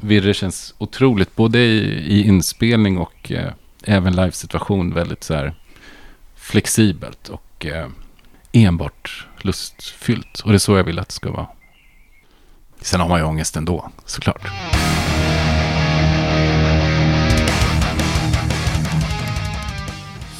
[0.00, 3.52] Virre känns otroligt, både i, i inspelning och eh,
[3.84, 5.54] även livesituation, väldigt så här
[6.36, 7.88] flexibelt och eh,
[8.52, 10.40] enbart lustfyllt.
[10.40, 11.46] Och det är så jag vill att det ska vara.
[12.80, 14.48] Sen har man ju ångest ändå, såklart.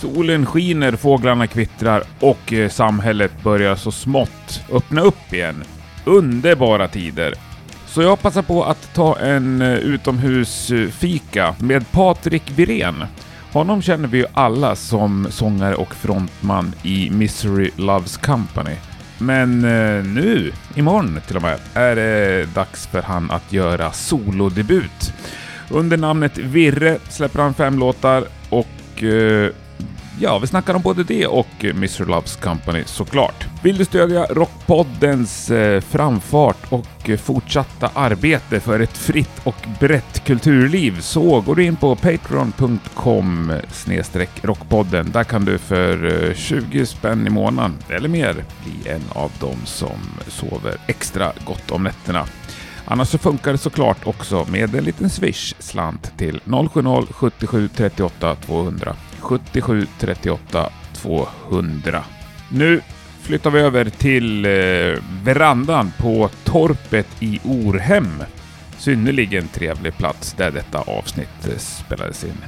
[0.01, 5.65] Solen skiner, fåglarna kvittrar och eh, samhället börjar så smått öppna upp igen.
[6.05, 7.50] Underbara tider.
[7.91, 13.05] Så jag passar på att ta en eh, utomhusfika med Patrik Virén.
[13.53, 18.77] Honom känner vi ju alla som sångare och frontman i Misery Loves Company.
[19.19, 25.13] Men eh, nu, imorgon till och med, är det dags för han att göra solodebut.
[25.71, 29.51] Under namnet Virre släpper han fem låtar och eh,
[30.23, 32.07] Ja, vi snackar om både det och Mr.
[32.07, 33.47] Loves Company såklart.
[33.63, 41.01] Vill du stödja Rockpoddens eh, framfart och fortsatta arbete för ett fritt och brett kulturliv
[41.01, 43.53] så går du in på patreon.com
[44.43, 45.11] rockpodden.
[45.13, 49.57] Där kan du för eh, 20 spänn i månaden eller mer bli en av dem
[49.65, 52.27] som sover extra gott om nätterna.
[52.85, 58.97] Annars så funkar det såklart också med en liten swish-slant till 070 77 38 200.
[59.21, 62.05] 77 38 200.
[62.49, 62.81] Nu
[63.21, 64.51] flyttar vi över till eh,
[65.23, 68.23] verandan på Torpet i Orhem.
[68.79, 72.45] Synnerligen trevlig plats där detta avsnitt spelades in.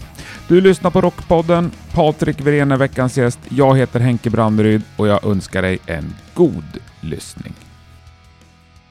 [0.48, 1.70] Du lyssnar på Rockpodden.
[1.94, 3.38] Patrik Wirén är veckans gäst.
[3.48, 7.52] Jag heter Henke Branderyd och jag önskar dig en god lyssning.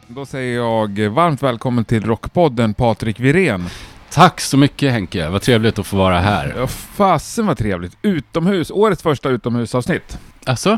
[0.07, 3.65] Då säger jag varmt välkommen till Rockpodden Patrik Wirén.
[4.11, 6.53] Tack så mycket Henke, vad trevligt att få vara här.
[6.57, 7.97] Ja, fasen vad trevligt.
[8.01, 10.17] Utomhus, årets första utomhusavsnitt.
[10.45, 10.69] Alltså?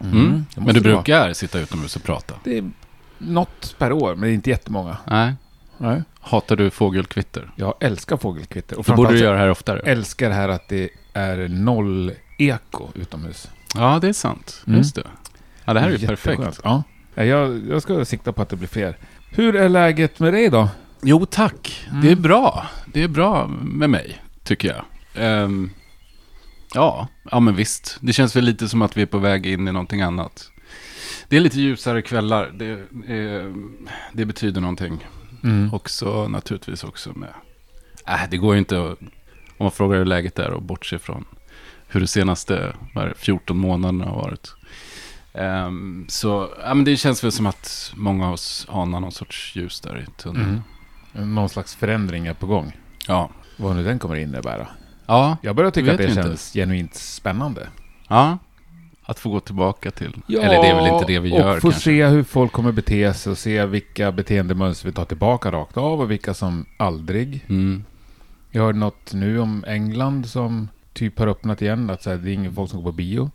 [0.00, 0.44] Mm, Mm.
[0.56, 1.02] Men du det vara.
[1.02, 2.34] brukar sitta utomhus och prata?
[2.44, 2.70] Det är
[3.18, 4.96] något per år, men det är inte jättemånga.
[5.06, 5.34] Nej.
[5.78, 6.02] Nej.
[6.20, 7.50] Hatar du fågelkvitter?
[7.56, 8.78] Jag älskar fågelkvitter.
[8.78, 9.80] Och Då borde du göra det här oftare.
[9.80, 13.48] så älskar här att det är noll eko utomhus.
[13.74, 14.62] Ja, det är sant.
[14.66, 14.78] Mm.
[14.78, 15.02] Just det.
[15.64, 16.60] Ja, det här är ju perfekt.
[16.64, 16.82] Ja,
[17.14, 18.96] Jag, jag ska sikta på att det blir fler.
[19.30, 20.68] Hur är läget med dig då?
[21.02, 21.86] Jo, tack.
[21.90, 22.00] Mm.
[22.00, 22.66] Det är bra.
[22.86, 24.84] Det är bra med mig, tycker jag.
[25.14, 25.70] Ehm,
[26.74, 27.98] ja, ja, men visst.
[28.00, 30.50] Det känns väl lite som att vi är på väg in i någonting annat.
[31.28, 32.50] Det är lite ljusare kvällar.
[32.54, 32.70] Det,
[33.14, 33.52] eh,
[34.12, 35.06] det betyder någonting.
[35.44, 35.74] Mm.
[35.74, 37.34] Också naturligtvis också med...
[38.06, 38.98] Äh, det går ju inte att,
[39.58, 41.24] om man frågar hur läget är och bortse från
[41.88, 44.54] hur det senaste det, 14 månaderna har varit.
[45.34, 49.56] Ehm, så ja, men det känns väl som att många av oss anar någon sorts
[49.56, 50.48] ljus där i tunneln.
[50.48, 50.62] Mm.
[51.12, 52.76] Någon slags förändring är på gång.
[53.08, 53.30] Ja.
[53.56, 54.68] Vad nu den kommer innebära.
[55.06, 56.22] Ja, Jag börjar tycka att det vi inte.
[56.22, 57.68] känns genuint spännande.
[58.08, 58.38] ja.
[59.04, 60.16] Att få gå tillbaka till.
[60.28, 61.80] Eller det är väl inte det vi gör och få kanske.
[61.80, 66.00] se hur folk kommer bete sig och se vilka beteendemönster vi tar tillbaka rakt av
[66.00, 67.44] och vilka som aldrig.
[67.48, 67.84] Mm.
[68.50, 71.90] Jag hörde något nu om England som typ har öppnat igen.
[71.90, 73.30] Att så här, det är ingen folk som går på bio.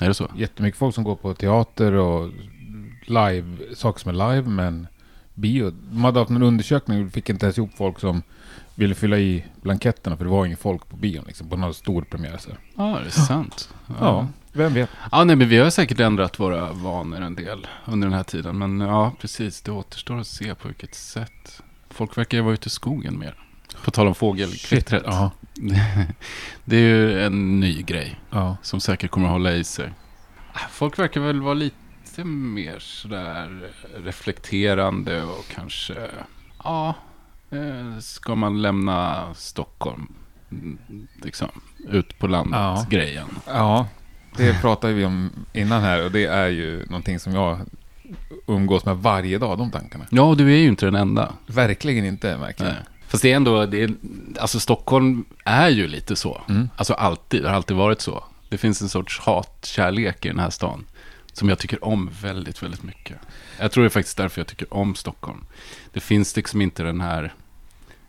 [0.00, 0.28] Är det så?
[0.36, 2.30] Jättemycket folk som går på teater och
[3.06, 4.86] live, saker som är live, men
[5.34, 5.70] bio.
[5.70, 8.22] De hade haft en undersökning och fick inte ens ihop folk som
[8.74, 12.02] ville fylla i blanketterna för det var ingen folk på bion liksom, på någon stor
[12.02, 12.38] premiär.
[12.38, 12.50] Så.
[12.76, 13.74] Ja, det är sant.
[14.00, 14.90] Ja, vem vet.
[15.12, 18.58] Ja, nej, men vi har säkert ändrat våra vanor en del under den här tiden.
[18.58, 19.62] Men ja, precis.
[19.62, 21.62] Det återstår att se på vilket sätt.
[21.90, 23.34] Folk verkar ju vara ute i skogen mer.
[23.84, 25.02] På tal om fågelkvittret.
[25.06, 25.30] Ja,
[26.64, 28.56] Det är ju en ny grej ja.
[28.62, 29.92] som säkert kommer att hålla i sig.
[30.70, 31.76] Folk verkar väl vara lite
[32.24, 33.70] mer sådär
[34.04, 35.94] reflekterande och kanske,
[36.64, 36.94] ja,
[37.50, 40.06] eh, ska man lämna Stockholm,
[41.22, 41.48] liksom,
[41.88, 42.30] ut på Ja.
[42.30, 43.26] landet-grejen.
[43.46, 43.88] ja,
[44.36, 47.58] det pratade vi om innan här och det är ju någonting som jag
[48.46, 50.04] umgås med varje dag, de tankarna.
[50.10, 51.32] Ja, du är ju inte den enda.
[51.46, 52.72] Verkligen inte, verkligen.
[52.74, 52.82] Nej.
[53.08, 53.90] Fast det är ändå, det är,
[54.40, 56.42] alltså Stockholm är ju lite så.
[56.48, 56.68] Mm.
[56.76, 58.24] Alltså alltid, det har alltid varit så.
[58.48, 60.84] Det finns en sorts hatkärlek i den här stan.
[61.34, 63.16] Som jag tycker om väldigt, väldigt mycket.
[63.60, 65.44] Jag tror det är faktiskt därför jag tycker om Stockholm.
[65.92, 67.34] Det finns liksom inte den här,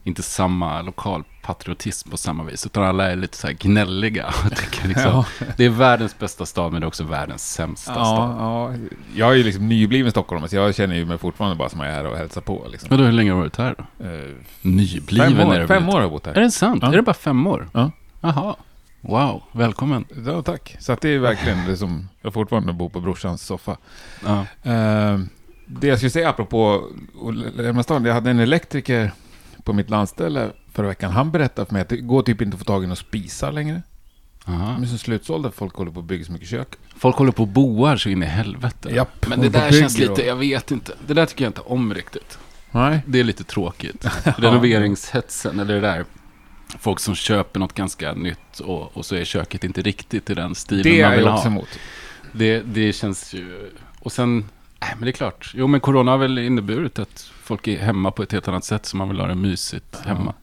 [0.04, 2.66] inte samma lokalpatriotism på samma vis.
[2.66, 4.34] Utan alla är lite så här gnälliga.
[4.84, 5.26] liksom, Ja.
[5.58, 8.36] Det är världens bästa stad, men det är också världens sämsta Ja, stad.
[8.40, 8.74] ja,
[9.16, 11.90] jag är ju liksom nybliven stockholmare, så jag känner ju mig fortfarande bara som jag
[11.90, 12.68] är här och hälsar på.
[12.72, 12.88] Liksom.
[12.90, 14.06] Men då, hur länge har du varit här då?
[14.06, 16.34] Eh, Nybliven fem år, är det fem år har jag bott här.
[16.34, 16.80] Är det sant?
[16.84, 16.88] Ja.
[16.92, 17.70] Är det bara fem år?
[17.74, 17.92] Ja.
[18.22, 18.56] Jaha.
[19.08, 20.06] Wow, välkommen.
[20.26, 20.76] Ja, tack.
[20.80, 23.78] Så det är verkligen det som jag fortfarande bor på brorsans soffa.
[24.26, 24.46] Ja.
[24.72, 25.20] Eh,
[25.66, 26.90] det jag skulle säga apropå
[27.28, 29.12] att lämna stan, jag hade en elektriker
[29.64, 31.12] på mitt landställe förra veckan.
[31.12, 33.52] Han berättade för mig att det går typ inte att få tag i några spisar
[33.52, 33.82] längre.
[34.46, 34.74] Aha.
[34.74, 36.68] De är så slutsålda, folk håller på att bygga så mycket kök.
[36.98, 38.90] Folk håller på och boar så in i helvete.
[38.90, 40.94] Japp, Men det där känns lite, jag vet inte.
[41.08, 42.38] Det där tycker jag inte om riktigt.
[42.72, 43.00] Nej.
[43.06, 44.08] Det är lite tråkigt.
[44.38, 46.06] Renoveringshetsen, eller det där.
[46.80, 50.56] Folk som köper något ganska nytt och, och så är köket inte riktigt i den
[50.56, 51.52] stilen Det man är vill jag också ha.
[51.52, 51.80] emot.
[52.32, 53.72] Det, det känns ju...
[54.00, 54.38] Och sen,
[54.82, 55.52] nej men det är klart.
[55.56, 58.86] Jo men corona har väl inneburit att folk är hemma på ett helt annat sätt
[58.86, 60.10] så man vill ha det mysigt Ja.
[60.10, 60.34] hemma.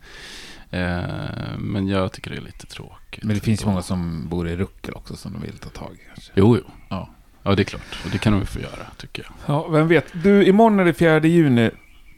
[0.71, 3.25] Eh, men jag tycker det är lite tråkigt.
[3.25, 5.91] Men det finns ju många som bor i ruckel också som de vill ta tag
[5.95, 6.33] i kanske.
[6.35, 6.71] Jo, jo.
[6.89, 7.11] Ja.
[7.43, 7.99] Ja, det är klart.
[8.05, 9.33] Och det kan de väl få göra, tycker jag.
[9.55, 10.07] Ja, vem vet.
[10.13, 11.71] Du, imorgon är det 4 juni.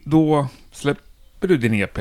[0.03, 1.99] Då släpper du din EP.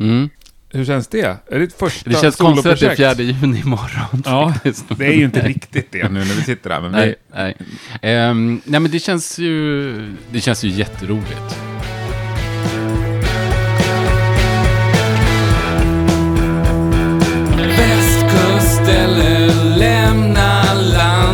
[0.00, 0.28] Mm.
[0.76, 1.20] Hur känns det?
[1.20, 3.18] Är det ditt första Det känns konstigt att det är soloprojekt?
[3.18, 4.22] 4 juni imorgon.
[4.24, 4.84] Ja, faktiskt.
[4.98, 6.80] det är ju inte riktigt det nu när vi sitter där.
[6.80, 7.56] Men vi, Nej, nej.
[8.02, 9.92] Ehm, nej, men det känns ju,
[10.30, 11.56] det känns ju jätteroligt.
[17.56, 21.25] Västkust eller lämna landet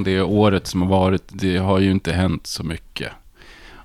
[0.00, 3.12] om det året som har varit, det har ju inte hänt så mycket.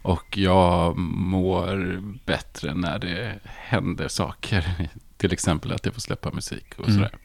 [0.02, 4.90] Och jag mår bättre när det händer saker.
[5.18, 6.96] Till exempel att jag får släppa musik och Mm.
[6.96, 7.16] sådär.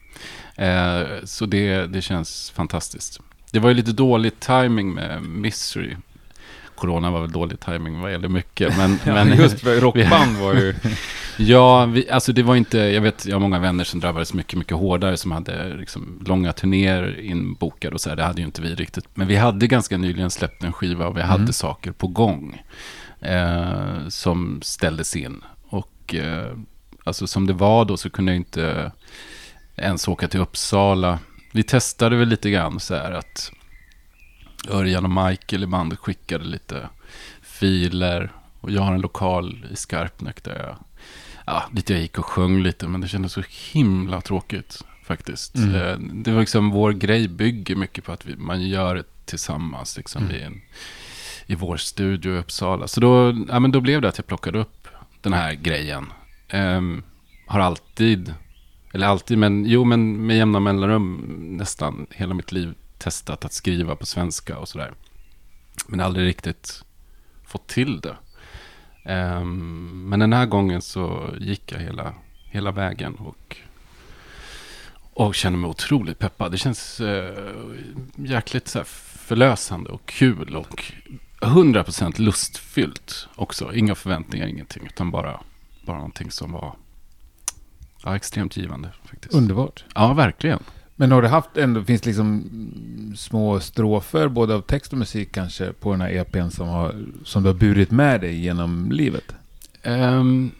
[0.55, 3.19] Eh, så det, det känns fantastiskt.
[3.51, 5.95] Det var ju lite dålig timing med Misery.
[6.81, 8.77] Corona var väl dålig timing vad gäller mycket.
[8.77, 10.75] Men, men men just för rockband var ju...
[11.37, 14.59] Ja, vi, alltså det var inte, jag vet, jag har många vänner som drabbades mycket,
[14.59, 18.61] mycket hårdare, som hade liksom långa turnéer inbokade och så här, det hade ju inte
[18.61, 19.05] vi riktigt.
[19.13, 21.29] Men vi hade ganska nyligen släppt en skiva och vi Mm.
[21.31, 22.61] hade saker på gång
[23.21, 25.43] eh, som ställdes in.
[25.63, 26.57] Och eh,
[27.03, 28.91] alltså som det var då så kunde jag inte
[29.75, 31.19] ens åka till Uppsala.
[31.51, 33.51] Vi testade väl lite grann så här att
[34.69, 36.89] Örjan och Michael i bandet skickade lite
[37.41, 38.31] filer.
[38.61, 40.75] Och jag har en lokal i Skarpnäck där jag,
[41.45, 42.87] ja, dit jag gick och sjöng lite.
[42.87, 43.43] Men det kändes så
[43.73, 45.55] himla tråkigt faktiskt.
[45.55, 45.75] Mm.
[45.75, 49.97] Eh, Det var liksom, vår grej bygger mycket på att vi, man gör det tillsammans.
[49.97, 50.35] Liksom, Mm.
[50.35, 50.61] i, en,
[51.45, 52.87] I vår studio i Uppsala.
[52.87, 54.87] Så då, ja, men då blev det att jag plockade upp
[55.21, 56.05] den här grejen.
[56.47, 57.03] Ehm,
[57.47, 58.33] har alltid,
[58.93, 61.21] eller alltid, men jo, men med jämna mellanrum
[61.57, 64.93] nästan hela mitt liv testat att skriva på svenska och sådär.
[65.87, 66.83] Men aldrig riktigt
[67.43, 68.17] fått till det.
[69.03, 72.13] Ehm, men den här gången så gick jag hela,
[72.43, 73.57] hela vägen och,
[75.13, 76.51] och känner mig otroligt peppad.
[76.51, 77.51] Det känns eh,
[78.15, 80.83] jäkligt så förlösande och kul och
[81.41, 83.73] 100% lustfyllt också.
[83.73, 85.39] Inga förväntningar, ingenting, utan bara,
[85.85, 86.75] bara någonting som var
[88.03, 89.33] ja, extremt givande faktiskt.
[89.35, 89.85] Underbart.
[89.95, 90.63] Ja, verkligen.
[90.95, 92.43] Men har du haft ändå, finns det liksom
[93.17, 97.43] små strofer, både av text och musik kanske, på den här EPn som, har, som
[97.43, 99.35] du har burit med dig genom livet?
[99.83, 100.51] Um,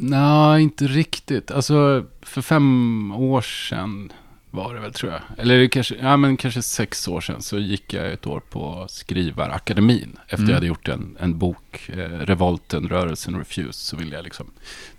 [0.00, 1.50] Nej, inte riktigt.
[1.50, 4.12] Alltså, för fem år sedan
[4.50, 5.20] var det väl, tror jag.
[5.38, 10.18] Eller kanske, ja, men kanske sex år sedan så gick jag ett år på Skrivarakademin.
[10.24, 10.48] Efter Mm.
[10.48, 14.46] jag hade gjort en, en bok, eh, Revolten, Rörelsen, Refuse, så ville jag liksom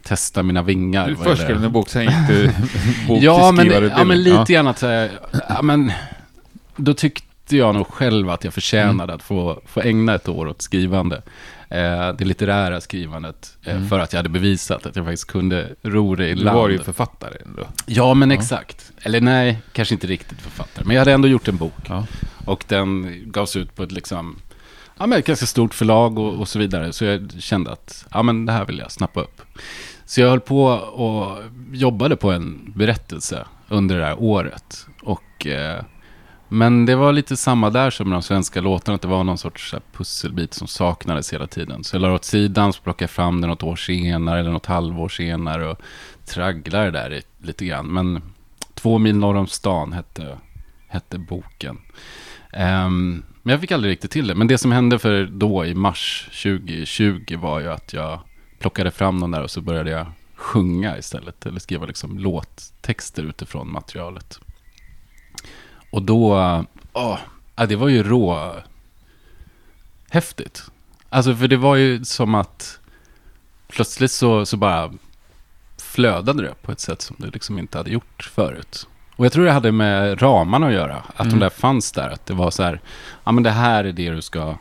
[0.04, 1.08] testa mina vingar.
[1.10, 2.46] Du först skrev en bok, sen gick du
[3.08, 4.82] bok ja, till men, ja, men lite grann att
[5.50, 5.92] ja, men
[6.76, 9.16] då tyckte jag nog själv att jag förtjänade Mm.
[9.16, 11.22] att få, få ägna ett år åt skrivande.
[11.70, 13.58] Eh, det litterära skrivandet.
[13.66, 13.90] Eh, Mm.
[13.90, 16.58] För att jag hade bevisat att jag faktiskt kunde ro det i Du land.
[16.58, 17.64] var ju författare ändå.
[17.86, 18.36] Ja, men Ja.
[18.38, 18.92] exakt.
[19.02, 20.86] Eller nej, kanske inte riktigt författare.
[20.86, 21.74] Men jag hade ändå gjort en bok.
[21.88, 22.06] Ja.
[22.46, 24.36] Och den gavs ut på ett liksom,
[24.98, 26.94] ja, men ett ganska stort förlag och, och så vidare.
[26.94, 29.42] Så jag kände att ja, men det här vill jag snappa upp.
[30.06, 31.38] Så jag höll på och
[31.72, 34.86] jobbade på en berättelse under det här året.
[35.02, 35.84] Och, eh,
[36.50, 38.96] men det var lite samma där som med de svenska låtarna.
[38.96, 41.84] Att det var någon sorts pusselbit som saknades hela tiden.
[41.84, 44.66] Så jag la åt sidan, så plockade jag fram det något år senare eller något
[44.66, 45.68] halvår senare.
[45.68, 45.82] Och
[46.26, 47.88] tragglade där lite grann.
[47.88, 48.22] Men
[48.82, 50.38] Två mil norr om stan hette,
[50.88, 51.78] hette boken.
[52.54, 54.36] Um, men jag fick aldrig riktigt till det.
[54.36, 58.20] Men det som hände för då i mars 2020 var ju att jag
[58.60, 61.46] plockade fram den där och så började jag sjunga istället.
[61.46, 64.40] Eller skriva liksom låttexter utifrån materialet.
[65.92, 66.34] Och då,
[66.94, 67.18] åh,
[67.56, 68.54] ja, det var ju rå
[70.10, 70.64] häftigt.
[71.10, 72.80] Alltså för det var ju som att
[73.68, 74.94] plötsligt så, så bara
[75.78, 78.88] flödade det på ett sätt som det liksom inte hade gjort förut.
[79.16, 80.96] Och jag tror det hade med ramarna att göra.
[81.16, 81.30] Att Mm.
[81.34, 82.10] de där fanns där.
[82.10, 82.82] Att det var så här,
[83.24, 84.56] ja men det här är det du ska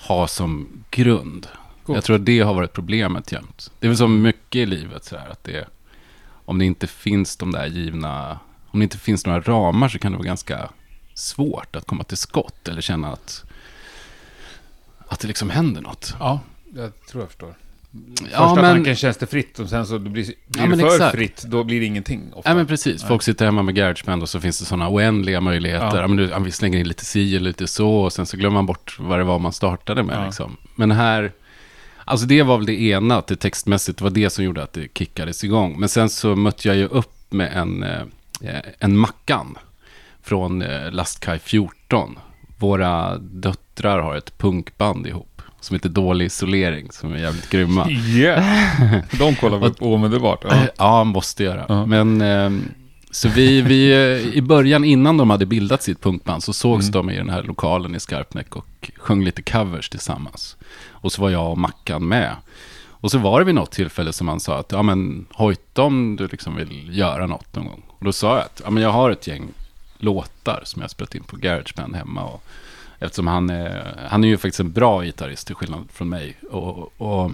[0.00, 1.46] ha som grund.
[1.84, 1.96] Coolt.
[1.96, 3.70] Jag tror att det har varit problemet jämt.
[3.78, 5.68] Det är väl som mycket i livet så här att det,
[6.44, 8.38] om det inte finns de där givna,
[8.74, 10.70] om det inte finns några ramar så kan det vara ganska
[11.14, 13.44] svårt att komma till skott eller känna att,
[15.08, 16.14] att det liksom händer något.
[16.18, 16.40] Ja,
[16.74, 17.54] jag tror jag förstår.
[18.18, 20.86] Första Ja, men, tanken känns det fritt, och sen så blir, blir Ja, det för
[20.86, 21.16] exakt.
[21.16, 22.32] fritt, då blir det ingenting.
[22.32, 22.50] Ofta.
[22.50, 25.86] Ja men precis, folk sitter hemma med GarageBand och så finns det sådana oändliga möjligheter.
[25.86, 26.00] Ja.
[26.00, 26.06] Ja.
[26.08, 28.66] men du, vi slänger in lite si eller lite så och sen så glömmer man
[28.66, 30.16] bort vad det var man startade med.
[30.16, 30.24] Ja.
[30.24, 30.56] Liksom.
[30.74, 31.32] Men här,
[32.04, 34.98] alltså det var väl det ena, att det textmässigt var det som gjorde att det
[34.98, 35.80] kickades igång.
[35.80, 38.02] Men sen så mötte jag ju upp med en, eh,
[38.78, 39.58] en Mackan
[40.22, 42.18] från eh, Lastkaj 14.
[42.58, 47.90] Våra döttrar har ett punkband ihop som heter Dålig Isolering som är jävligt grymma.
[47.90, 49.04] Yeah.
[49.18, 50.44] De kollar vi på omedelbart.
[50.48, 51.04] Ja, Ja.
[51.04, 51.64] måste göra.
[51.68, 51.86] Ja.
[51.86, 52.62] Men ehm,
[53.10, 56.92] så vi, vi, eh, i början innan de hade bildat sitt punkband så sågs Mm.
[56.92, 60.56] de i den här lokalen i Skarpnäck och sjöng lite covers tillsammans.
[60.90, 62.36] Och så var jag och Mackan med.
[62.88, 66.16] Och så var det vid något tillfälle som han sa att, ja men hojta om
[66.16, 67.82] du liksom vill göra något någon gång.
[68.04, 69.48] Och då sa jag att, ja men jag har ett gäng
[69.98, 72.24] låtar som jag har spelat in på Garageband hemma.
[72.24, 72.42] Och
[72.98, 76.36] eftersom han är, han är ju faktiskt en bra gitarrist till skillnad från mig.
[76.50, 77.30] Och, och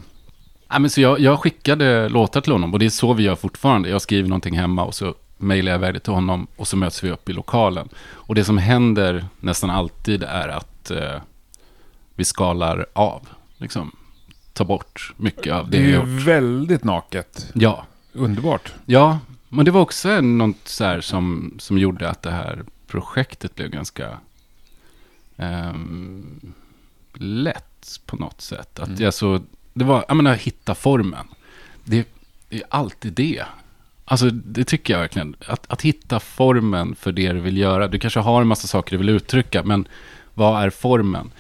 [0.68, 3.36] Ja, men så jag, jag skickade låtar till honom och det är så vi gör
[3.36, 3.88] fortfarande.
[3.88, 7.04] Jag skriver någonting hemma och så mejlar jag iväg det till honom och så möts
[7.04, 7.88] vi upp i lokalen.
[7.98, 11.20] Och det som händer nästan alltid är att eh,
[12.14, 13.96] vi skalar av, liksom
[14.52, 17.46] tar bort mycket av Det det är ju väldigt naket.
[17.54, 18.72] Ja, Underbart.
[18.86, 19.18] ja,
[19.52, 23.70] men det var också något så här som, som gjorde att det här projektet blev
[23.70, 24.18] ganska
[25.36, 26.52] ehm,
[27.14, 28.78] lätt på något sätt.
[28.78, 29.02] Att Mm.
[29.02, 29.40] jag så,
[29.74, 31.26] det var, jag menar, hitta formen.
[31.84, 32.08] Det,
[32.48, 33.44] det är alltid det.
[34.04, 35.36] Alltså det tycker jag verkligen.
[35.46, 37.88] Att, att hitta formen för det du vill göra.
[37.88, 39.88] Du kanske har en massa saker du vill uttrycka, men
[40.34, 41.30] vad är formen?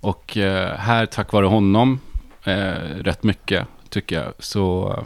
[0.00, 2.00] Och eh, här, tack vare honom,
[2.44, 4.98] eh, rätt mycket, tycker jag, så,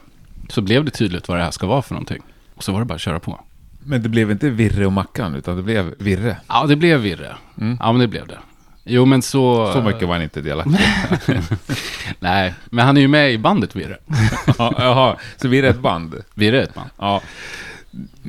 [0.49, 2.23] så blev det tydligt vad det här ska vara för någonting.
[2.63, 3.41] Och så var det bara att köra på.
[3.85, 6.37] Men det blev inte Virre och Mackan, utan det blev Virre.
[6.49, 7.37] Ja, det blev virre.
[7.61, 7.77] Mm.
[7.81, 8.39] Ja, men det blev det.
[8.85, 9.73] Jo, men så...
[9.73, 10.81] Så mycket var han inte delaktig.
[12.21, 13.99] Nej, men han är ju med i bandet Virre.
[14.59, 16.15] ja, jaha, så Virre är ett band?
[16.35, 16.91] Virre är ett band.
[16.99, 17.23] Ja.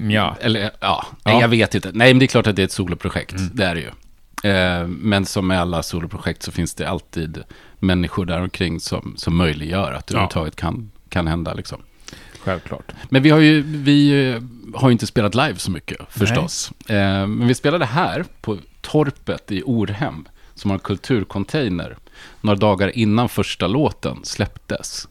[0.09, 0.35] Ja.
[0.41, 1.05] Eller ja, Ja.
[1.23, 1.91] Nej, jag vet inte.
[1.93, 3.37] Nej, men det är klart att det är ett soloprojekt.
[3.37, 3.49] Mm.
[3.53, 4.51] Det är det ju.
[4.51, 7.43] Eh, men som med alla soloprojekt så finns det alltid
[7.79, 10.17] människor där omkring som, som möjliggör att det Ja.
[10.17, 11.53] överhuvudtaget kan, kan hända.
[11.53, 11.81] Liksom.
[12.43, 12.91] Självklart.
[13.09, 14.41] Men vi har ju vi eh,
[14.79, 16.71] har ju inte spelat live så mycket förstås.
[16.87, 16.95] Eh,
[17.27, 21.97] men vi spelade här på Torpet i Orhem som har en kulturcontainer
[22.41, 25.07] några dagar innan första låten släpptes.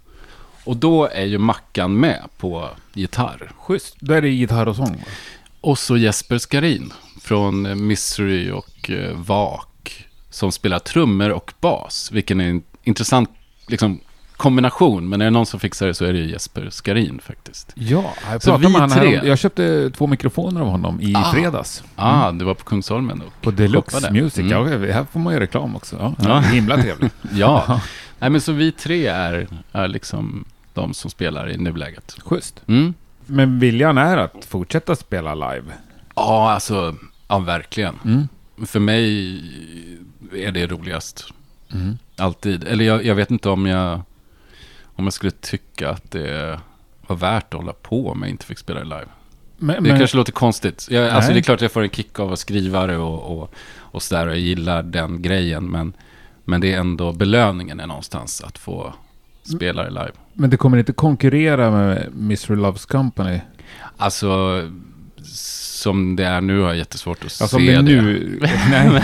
[0.64, 3.52] Och då är ju Mackan med på gitarr.
[3.58, 3.96] Schysst.
[4.00, 5.04] Då är det gitarr och sång.
[5.60, 12.12] Och så Jesper Skarin från eh, Misery och eh, Vak som spelar trummor och bas.
[12.12, 13.30] Vilken är en intressant
[13.66, 14.00] liksom,
[14.42, 15.08] kombination.
[15.08, 17.72] Men är det någon som fixar det så är det Jesper Skarin faktiskt.
[17.74, 19.20] Ja, jag pratade med honom tre-.
[19.24, 21.32] Jag köpte två mikrofoner av honom i Ah.
[21.32, 21.82] fredags.
[21.96, 23.24] Ah, det var på Kungsholmen då.
[23.40, 24.20] På Deluxe shoppade.
[24.22, 24.38] Music.
[24.38, 24.50] Mm.
[24.50, 25.96] Ja, här får man ju reklam också.
[26.00, 26.38] Ja, Ja.
[26.38, 27.12] Himla trevligt.
[27.32, 27.80] Ja,
[28.18, 30.44] Nej, men så vi tre är, är liksom
[30.74, 32.16] de som spelar i nuläget.
[32.24, 32.62] Schysst.
[32.66, 32.94] Mm.
[33.26, 35.64] Men viljan är att fortsätta spela live.
[36.14, 36.94] Ja, alltså,
[37.28, 37.94] ja verkligen.
[38.04, 38.28] Mm.
[38.66, 39.40] För mig
[40.34, 41.24] är det roligast.
[41.72, 41.98] Mm.
[42.16, 42.64] Alltid.
[42.64, 44.00] Eller jag, jag vet inte om jag,
[44.96, 46.60] om jag skulle tycka att det
[47.06, 49.04] var värt att hålla på om jag inte fick spela live.
[49.58, 50.86] Men, Det men, kanske låter konstigt.
[50.90, 53.38] Jag, alltså det är klart att jag får en kick av att skriva det och,
[53.38, 54.26] och, och sådär.
[54.26, 55.64] Jag gillar den grejen.
[55.70, 55.92] Men,
[56.44, 58.94] men det är ändå belöningen är någonstans att få
[59.42, 60.10] spela det live.
[60.32, 62.56] men det kommer inte konkurrera med Mr.
[62.56, 63.40] Loves Company?
[63.96, 64.60] Alltså,
[65.24, 67.82] som det är nu har jag jättesvårt att Alltså se det det.
[67.82, 68.38] nu...
[68.70, 69.02] nej,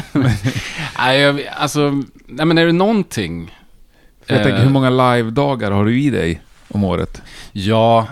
[0.98, 3.54] Nej, jag, alltså, nej men är det någonting...
[4.28, 7.22] jag eh, tänker hur många live-dagar har du i dig om året?
[7.52, 8.06] Ja,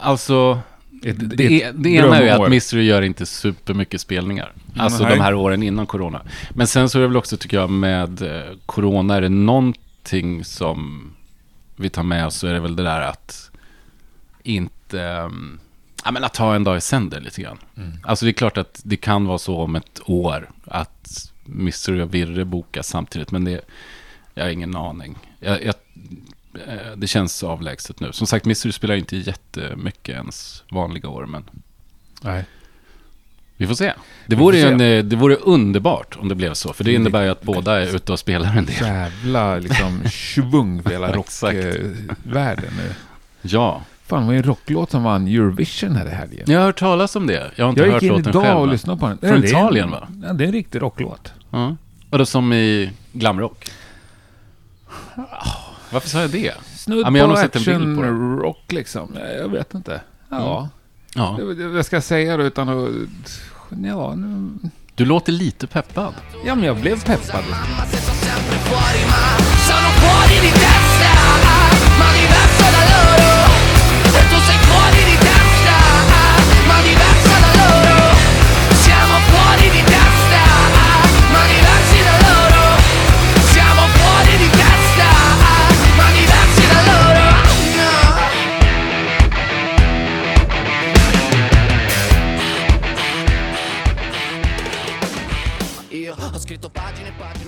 [0.00, 0.60] alltså...
[1.04, 4.52] Ett, Det, ett det ena är att Mystery gör inte supermycket spelningar.
[4.76, 5.12] Alltså Nej.
[5.16, 6.22] de här åren innan corona.
[6.50, 10.44] Men sen så är det väl också, tycker jag, med eh, corona, är det någonting
[10.44, 11.10] som
[11.76, 13.50] vi tar med oss så är det väl det där att
[14.42, 15.58] inte ehm,
[16.04, 17.58] ja, men att ha en dag i sänder lite grann.
[18.02, 22.14] Alltså det är klart att det kan vara så om ett år att Mystery och
[22.14, 23.60] Virre bokas samtidigt, men det,
[24.34, 25.18] jag har ingen aning.
[25.40, 25.74] Jag, jag,
[26.68, 28.12] eh, det känns avlägset nu.
[28.12, 31.44] Som sagt, Mystery spelar inte jättemycket ens vanliga år, men
[32.22, 32.44] Nej.
[33.56, 33.92] vi får se.
[34.26, 34.68] Det vore, se.
[34.68, 37.80] en, eh, det vore underbart om det blev så, för det innebär ju att båda
[37.82, 38.76] är ute och spelar en del.
[38.80, 42.94] Jävla liksom svung för hela rockvärlden nu.
[43.42, 46.44] Ja, Fan, det var ju en rocklåt som vann Eurovision här i helgen.
[46.46, 47.50] jag har hört talas om det.
[47.56, 48.58] Jag har inte Jag hört gick in låten idag själv.
[48.58, 49.18] och lyssnade på den.
[49.18, 50.08] Från Italien, va?
[50.22, 51.32] Ja, det är en riktig rocklåt.
[51.50, 51.76] Ja.
[52.10, 53.70] Och då som i glamrock.
[55.90, 56.54] Varför sa jag det?
[56.76, 59.16] Snudd Ja, men jag har på nog sett en bild på action rock liksom.
[59.20, 60.00] Ja, Jag vet inte.
[60.28, 60.68] Ja.
[61.14, 61.36] Ja.
[61.38, 62.90] Det- det- Vad ska jag säga då utan att...
[63.84, 64.50] Ja, nu...
[64.94, 66.14] Du låter lite peppad.
[66.46, 67.44] ja men jag blev peppad.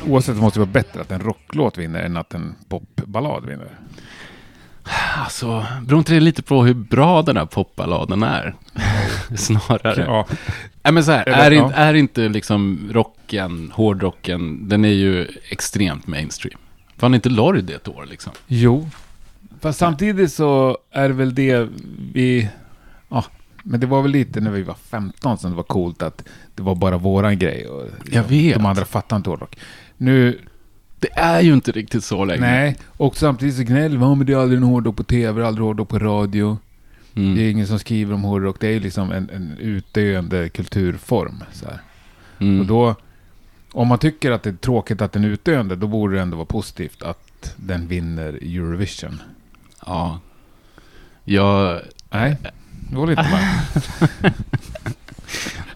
[0.06, 3.78] Oavsett måste det vara bättre att en rocklåt vinner än att en popballad vinner.
[5.16, 8.54] Alltså, beror inte det lite på hur bra den här popballaden är?
[9.36, 10.04] Snarare.
[10.04, 10.26] Ja,
[10.82, 11.64] Nej, men så här, är, ja.
[11.64, 16.58] inte, är inte liksom rocken, hårdrocken, den är ju extremt mainstream.
[16.96, 18.32] Fan inte Lordi ett år liksom?
[18.46, 18.88] jo.
[19.60, 21.68] Fast samtidigt så är det väl det
[22.12, 22.48] vi...
[23.08, 23.24] Ja,
[23.62, 26.62] men det var väl lite när vi var 15 som det var coolt att det
[26.62, 27.66] var bara våran grej.
[27.66, 28.54] Och Jag vet.
[28.54, 29.58] De andra fattade inte hårdrock.
[30.02, 30.38] Nu,
[30.98, 32.40] Det är ju inte riktigt så länge.
[32.40, 32.76] nej.
[32.96, 35.64] Och samtidigt så gnäller vi, "Ja, men det är aldrig en hårdrock på tv, aldrig
[35.66, 36.58] hårdrock på radio.
[37.14, 37.34] Mm.
[37.34, 38.56] Det är ingen som skriver om hårdrock.
[38.60, 41.44] Det är liksom en, en utdöende kulturform.
[41.52, 41.80] Så här.
[42.38, 42.60] Mm.
[42.60, 42.94] Och då,
[43.72, 46.36] om man tycker att det är tråkigt att den är utdöende, då borde det ändå
[46.36, 49.22] vara positivt att den vinner Eurovision.
[49.86, 50.20] Ja.
[51.24, 52.36] Jag, Nej,
[52.90, 54.30] det var lite bara.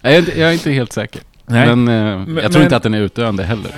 [0.03, 1.23] jag, är inte- jag är inte helt säker.
[1.47, 1.77] Nej.
[1.77, 3.75] Men, eh, Men- jag tror men- inte att den är utdöende heller.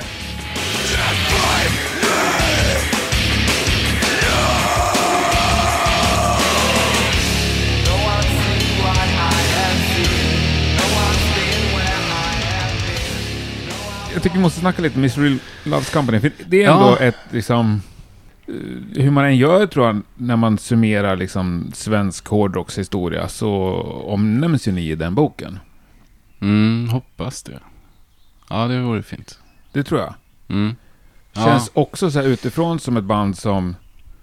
[14.28, 16.20] Tycker vi måste snacka lite om Misery Loves Company.
[16.20, 16.96] För det är ändå Ja.
[16.98, 17.82] ett, liksom...
[18.46, 23.52] eh, Hur man än gör, tror jag, när man summerar liksom svensk hårdrockshistoria, så
[24.06, 25.58] omnämns ju ni i den boken.
[26.40, 27.58] Mm, hoppas det.
[28.50, 29.38] Ja, det vore fint.
[29.72, 30.14] Det tror jag.
[30.48, 30.76] Mm.
[31.32, 31.44] Ja.
[31.44, 33.76] Känns också så här utifrån som ett band som,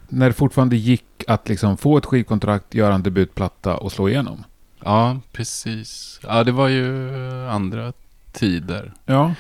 [0.10, 4.44] när det fortfarande gick att liksom få ett skivkontrakt, göra en debutplatta och slå igenom.
[4.84, 6.20] ja, precis.
[6.24, 7.10] Ja, det var ju
[7.50, 7.94] andra
[8.32, 8.94] tider.
[9.06, 9.34] Ja.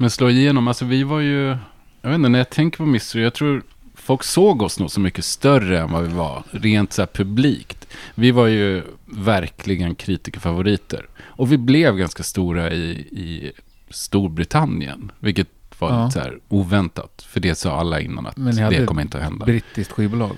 [0.00, 1.56] Men slå igenom, alltså vi var ju...
[2.02, 3.62] Jag vet inte, när jag tänker på Mystery, jag tror
[3.94, 6.42] folk såg oss nog så mycket större än vad vi var.
[6.50, 7.86] Rent så här publikt.
[8.14, 11.06] Vi var ju verkligen kritikerfavoriter.
[11.22, 13.52] Och vi blev ganska stora i, i
[13.90, 15.12] Storbritannien.
[15.18, 16.10] Vilket var Ja.
[16.10, 17.26] så här oväntat.
[17.28, 19.44] För det sa alla innan att Men det kommer inte att hända.
[19.46, 20.36] Brittiskt skivbolag.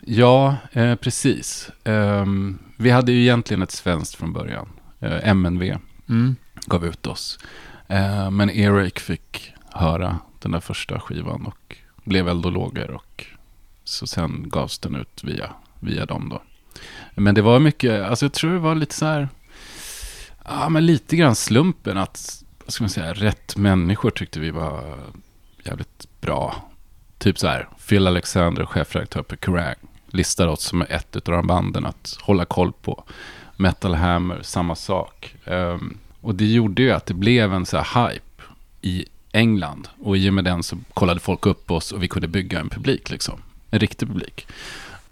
[0.00, 1.70] Ja, eh, precis.
[1.84, 4.68] Ehm, vi hade ju egentligen ett svenskt från början.
[5.00, 5.76] Eh, MNV
[6.08, 6.36] Mm.
[6.66, 7.38] gav ut oss.
[7.88, 13.26] Eh, men Eric fick höra den där första skivan och blev eldologer och
[13.84, 16.42] så sen gavs den ut via, via dem då.
[17.14, 19.28] Men det var mycket, alltså jag tror det var lite så här,
[20.44, 24.98] ja men lite grann slumpen att, vad ska man säga, rätt människor tyckte vi var
[25.64, 26.70] jävligt bra.
[27.18, 29.74] Typ så här, Phil Alexander, chefredaktör på Kerrang,
[30.06, 33.04] listar oss som ett av de banden att hålla koll på.
[33.56, 35.34] Metal Hammer, samma sak.
[35.44, 38.42] Um, och det gjorde ju att det blev en så här hype
[38.82, 39.88] i England.
[40.02, 42.68] Och i och med den så kollade folk upp oss och vi kunde bygga en
[42.68, 43.40] publik liksom.
[43.70, 44.46] En riktig publik.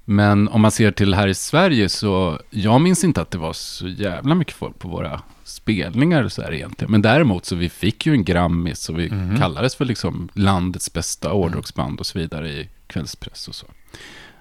[0.04, 3.52] Men om man ser till här i Sverige så, jag minns inte att det var
[3.52, 6.90] så jävla mycket folk på våra spelningar så här egentligen.
[6.90, 9.38] Men däremot så vi fick ju en Grammis och vi Mhm.
[9.38, 13.66] kallades för liksom landets bästa hårdrocksband och så vidare i kvällspress och så.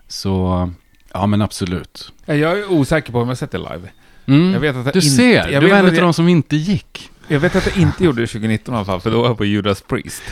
[0.08, 0.72] Så,
[1.14, 2.12] ja men absolut.
[2.26, 3.90] Ja, Jag är osäker på om jag sett det live.
[4.26, 4.54] Mm.
[4.54, 6.56] Jag vet att jag Du inte- ser, jag du var en av de som inte
[6.56, 7.10] gick.
[7.28, 9.38] Jag vet att jag inte gjorde det 2019 i alla fall, för då var jag
[9.38, 10.24] på Judas Priest.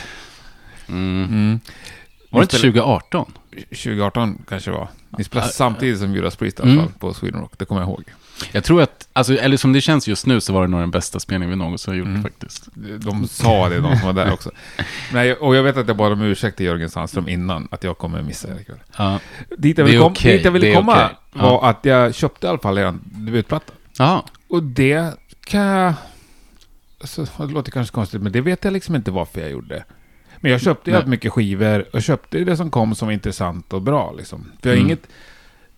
[0.88, 1.24] Mm.
[1.24, 1.60] Mm.
[2.30, 3.32] Var det inte spelade- 2018?
[3.70, 4.88] 2018 kanske det var.
[5.18, 6.84] Ni spelade Ja, samtidigt som Judas Priest i alla Mm.
[6.84, 8.04] fall på Sweden Rock, det kommer jag ihåg.
[8.52, 10.90] Jag tror att, alltså, eller som det känns just nu så var det nog den
[10.90, 12.22] bästa spelningen vi någonsin har gjort Mm.
[12.22, 12.68] faktiskt.
[12.98, 14.50] De sa det, de som var där också.
[15.12, 17.98] Nej, och jag vet att jag bad om ursäkt till Jörgen Sandström innan, att jag
[17.98, 18.76] kommer missa er ikväll.
[18.96, 19.18] Ja.
[19.58, 21.10] Dit jag Det ville, kom, okej, dit jag ville det komma.
[21.34, 21.40] Ja.
[21.60, 23.72] var att jag köpte i alla fall er debutplatta.
[23.98, 24.22] Jaha.
[24.48, 25.94] Och det kan jag...
[27.00, 29.84] Alltså, det låter kanske konstigt, men det vet jag liksom inte varför jag gjorde.
[30.40, 33.82] Men jag köpte jävligt mycket skivor och köpte det som kom som var intressant och
[33.82, 34.12] bra.
[34.12, 34.52] Liksom.
[34.62, 34.86] För jag Mm.
[34.86, 35.06] inget...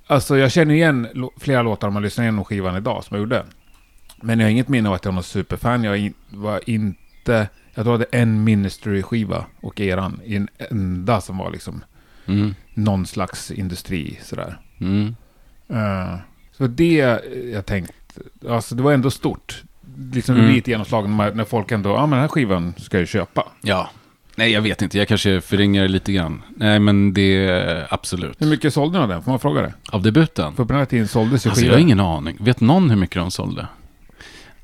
[0.06, 3.44] Alltså jag känner igen flera låtar om man lyssnar igenom skivan idag som jag gjorde.
[4.22, 5.84] Men jag har inget minne av att jag var någon superfan.
[5.84, 7.48] Jag var inte...
[7.74, 10.20] Jag tror det är en Ministry-skiva och eran.
[10.24, 11.84] I en enda som var liksom
[12.26, 12.54] Mm.
[12.74, 14.60] någon slags industri sådär.
[14.80, 15.16] Mm.
[15.68, 16.16] Eh,
[16.52, 17.20] så det
[17.52, 17.92] jag tänkt,
[18.50, 19.62] alltså det var ändå stort.
[20.12, 20.50] Liksom Mm.
[20.50, 23.44] lite genomslag när, när folk ändå, ja men den här skivan ska jag köpa.
[23.62, 23.90] Ja.
[24.36, 24.98] Nej, jag vet inte.
[24.98, 26.42] Jag kanske förringar det lite grann.
[26.56, 28.42] Nej, men det absolut.
[28.42, 29.22] Hur mycket sålde ni av den?
[29.22, 29.72] Får man fråga det?
[29.92, 30.54] Av debuten?
[30.54, 31.72] För på den här tiden såldes ju Alltså, jag skivor.
[31.72, 32.36] har ingen aning.
[32.40, 33.66] Vet någon hur mycket de sålde?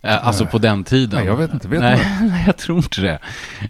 [0.03, 1.19] Alltså på den tiden?
[1.19, 1.69] Nej, jag vet inte.
[1.69, 3.19] Vet Nej, nej, jag tror inte det.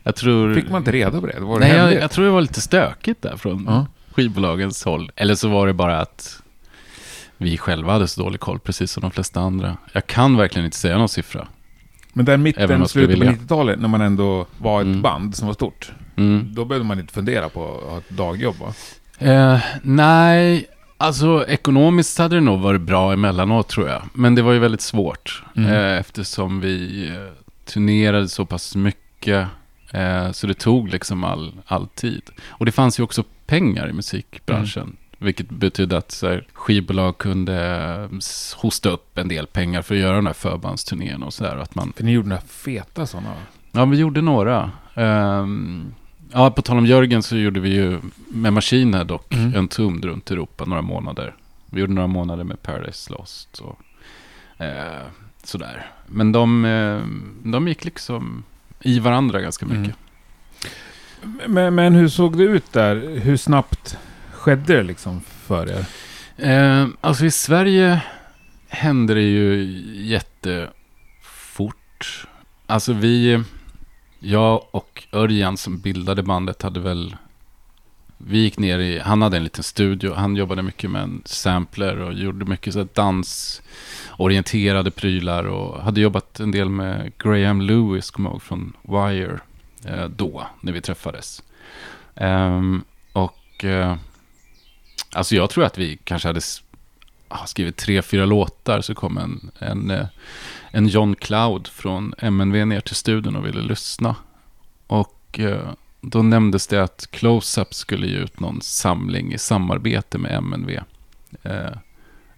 [0.02, 0.54] Jag tror...
[0.54, 1.32] Fick man inte reda på det?
[1.40, 3.86] det Nej, jag, jag tror det var lite stökigt där från Ja.
[4.12, 5.10] skivbolagens håll.
[5.16, 6.39] Eller så var det bara att
[7.40, 9.76] vi själva hade så dålig koll, precis som de flesta andra.
[9.92, 11.48] Jag kan verkligen inte säga någon siffra.
[12.12, 13.32] Men där mitten, slutet på vilja.
[13.38, 15.02] 90-talet, när man ändå var ett Mm.
[15.02, 15.92] band som var stort.
[16.16, 16.48] Mm.
[16.54, 18.74] Då behövde man inte fundera på att ha ett dagjobb va?
[19.18, 24.02] Eh, nej, alltså ekonomiskt hade det nog varit bra emellanåt tror jag.
[24.14, 25.42] Men det var ju väldigt svårt.
[25.56, 25.70] Mm.
[25.72, 27.14] Eh, eftersom vi eh,
[27.64, 29.46] turnerade så pass mycket.
[29.92, 32.22] Eh, så det tog liksom all, all tid.
[32.48, 34.96] Och det fanns ju också pengar i musikbranschen.
[35.22, 37.56] Vilket betydde att så här, skivbolag kunde
[38.12, 38.18] eh,
[38.56, 41.56] hosta upp en del pengar för att göra den här förbandsturnéerna och sådär.
[41.56, 43.34] Att man För ni gjorde några feta sådana?
[43.72, 44.70] Ja, vi gjorde några.
[44.94, 45.94] Ehm,
[46.32, 49.54] ja, på tal om Jörgen så gjorde vi ju med Machine dock Mm.
[49.54, 51.34] en tum runt Europa några månader.
[51.66, 53.80] Vi gjorde några månader med Paradise Lost och
[54.64, 55.02] eh,
[55.44, 55.90] sådär.
[56.06, 57.00] Men de, eh,
[57.50, 58.44] de gick liksom
[58.80, 59.80] i varandra ganska Mm.
[59.82, 59.96] mycket.
[61.46, 63.20] Men, men hur såg det ut där?
[63.20, 63.98] Hur snabbt
[64.40, 65.86] skedde det liksom för er?
[66.36, 68.02] Eh, alltså i Sverige
[68.68, 71.76] hände det ju jättefort.
[72.66, 73.42] Alltså vi,
[74.18, 77.16] jag och Örjan som bildade bandet hade väl,
[78.18, 82.00] vi gick ner i, han hade en liten studio, han jobbade mycket med en sampler
[82.00, 88.30] och gjorde mycket så dansorienterade prylar och hade jobbat en del med Graham Lewis, kommer
[88.30, 89.40] jag ihåg, från Wire
[89.84, 91.42] eh, då, när vi träffades.
[92.14, 93.96] Ehm, och eh,
[95.12, 96.40] Alltså jag tror att vi kanske hade
[97.46, 100.06] skrivit tre, fyra låtar så kom en, en, eh,
[100.70, 104.16] en John Cloud från MNV ner till studion och ville lyssna.
[104.86, 105.70] Och eh,
[106.00, 110.70] då nämndes det att Close-Up skulle ge ut någon samling i samarbete med MNV.
[111.42, 111.76] Eh,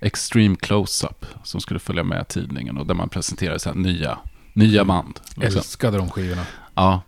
[0.00, 4.18] Extreme Close-Up som skulle följa med tidningen och där man presenterade så nya,
[4.52, 5.20] nya band.
[5.36, 5.58] liksom.
[5.58, 6.46] Älskade de skivorna.
[6.74, 7.02] Ja,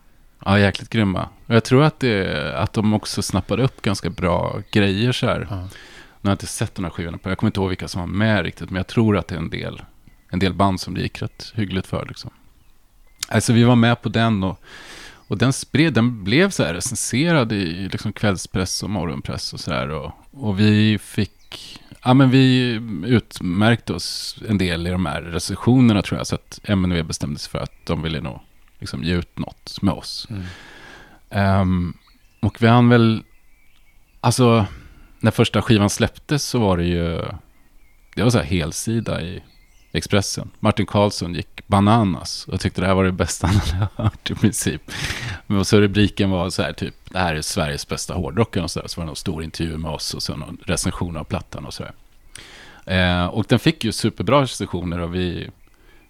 [0.44, 1.28] ja jäkligt grymma.
[1.46, 5.46] Och jag tror att, det, att de också snappade upp ganska bra grejer så här.
[5.50, 5.56] Ja.
[5.56, 7.28] Nu har jag inte sett de här skivorna på.
[7.28, 8.70] Jag kommer inte ihåg vilka som var med riktigt.
[8.70, 9.82] Men jag tror att det är en del,
[10.28, 12.06] en del band som det gick rätt hyggligt för.
[12.06, 12.30] Liksom.
[13.28, 14.60] Alltså vi var med på den och,
[15.28, 19.72] och den spred, den blev så här recenserad i liksom kvällspress och morgonpress och så
[19.72, 19.88] här.
[19.88, 22.70] Och, och vi fick, ja men vi
[23.06, 26.26] utmärkte oss en del i de här recensionerna tror jag.
[26.26, 28.40] Så att MNV bestämde sig för att de ville nog
[28.84, 30.26] liksom ge ut något med oss.
[30.30, 30.42] Mm.
[31.30, 31.96] Ehm,
[32.40, 33.22] och vi hann väl,
[34.20, 34.66] alltså
[35.20, 37.22] när första skivan släpptes så var det ju,
[38.14, 39.42] det var så här helsida i
[39.92, 40.50] Expressen.
[40.60, 44.34] Martin Karlsson gick bananas och tyckte det här var det bästa han hade hört i
[44.34, 44.82] princip.
[45.46, 48.80] Men så rubriken var så här typ, det här är Sveriges bästa hårdrockare och så
[48.80, 48.88] där.
[48.88, 51.74] Så var det någon stor intervju med oss och så någon recension av plattan och
[51.74, 51.94] så där.
[52.86, 55.50] Eh, och den fick ju superbra recensioner och vi,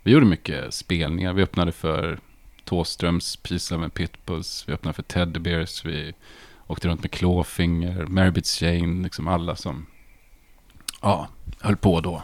[0.03, 1.33] vi gjorde mycket spelningar.
[1.33, 2.19] Vi öppnade för
[2.65, 6.15] Thåströms, Peace Love and Pitbulls, vi öppnade för Teddy Bears, vi
[6.67, 9.87] åkte runt med Clawfinger, Marybits Jane, liksom alla som
[11.03, 11.29] ja,
[11.61, 12.23] höll på då.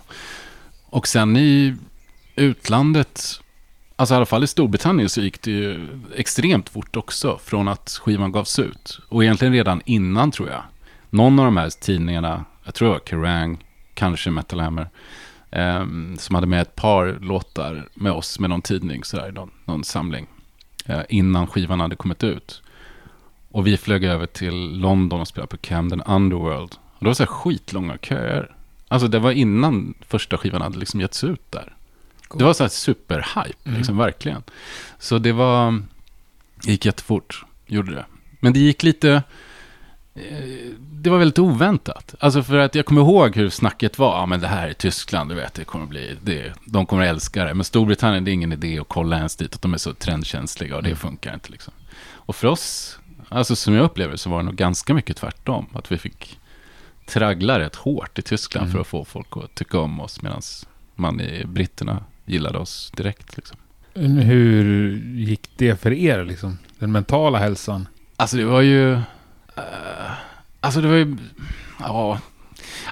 [0.87, 1.77] Och sen i
[2.37, 3.41] utlandet,
[3.97, 7.99] alltså i alla fall i Storbritannien så gick det ju extremt fort också från att
[8.03, 9.01] skivan gavs ut.
[9.09, 10.63] Och egentligen redan innan tror jag.
[11.11, 14.91] Någon av de här tidningarna, jag tror det var Kerrang, kanske Metal Hammer,
[15.51, 19.85] ehm, som hade med ett par låtar med oss med någon tidning, sådär, någon, någon
[19.85, 20.27] samling,
[20.87, 22.63] eh, innan skivan hade kommit ut.
[23.51, 26.75] Och vi flög över till London och spelade på Camden Underworld.
[26.93, 28.55] Och det var så här skitlånga köer.
[28.89, 31.73] Alltså det var innan första skivan hade liksom getts ut där.
[32.35, 33.79] Det var så här superhype, Mm.
[33.79, 34.43] liksom verkligen.
[34.99, 35.83] Så det var,
[36.65, 38.05] det gick jättefort, gjorde det.
[38.41, 39.23] Men det gick lite,
[40.79, 42.15] det var väldigt oväntat.
[42.21, 44.19] Alltså för att jag kommer ihåg hur snacket var.
[44.19, 47.09] Ja, men det här är Tyskland, du vet, det kommer bli, det, de kommer att
[47.09, 47.55] älska det.
[47.55, 50.77] Men Storbritannien, det är ingen idé att kolla ens dit, att de är så trendkänsliga
[50.77, 51.73] och det funkar inte liksom.
[52.09, 55.67] Och för oss, alltså som jag upplever så var det nog ganska mycket tvärtom.
[55.73, 56.39] Att vi fick
[57.07, 58.73] traggla rätt hårt i Tyskland Mm.
[58.73, 60.23] för att få folk att tycka om oss.
[60.23, 60.43] Medan
[60.95, 63.57] man i britterna gillade oss direkt liksom.
[64.21, 66.59] Hur gick det för er liksom?
[66.79, 67.89] Den mentala hälsan?
[68.17, 69.01] Alltså det var ju...
[69.57, 70.11] eh,
[70.61, 71.17] alltså det var ju...
[71.81, 72.19] Ja.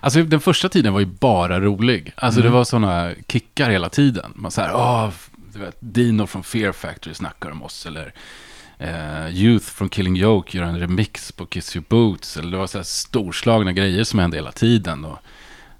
[0.01, 2.13] Alltså den första tiden var ju bara rolig.
[2.17, 2.53] Alltså Mm.
[2.53, 4.33] det var sådana kickar hela tiden.
[4.35, 5.11] Man så här, åh,
[5.53, 7.87] du vet, Dino från Fear Factory snackar om oss.
[7.87, 8.13] Eller
[8.79, 12.37] eh, Youth från Killing Joke gör en remix på Kiss Your Boots.
[12.37, 15.05] Eller det var så här storslagna grejer som hände hela tiden.
[15.05, 15.19] Och,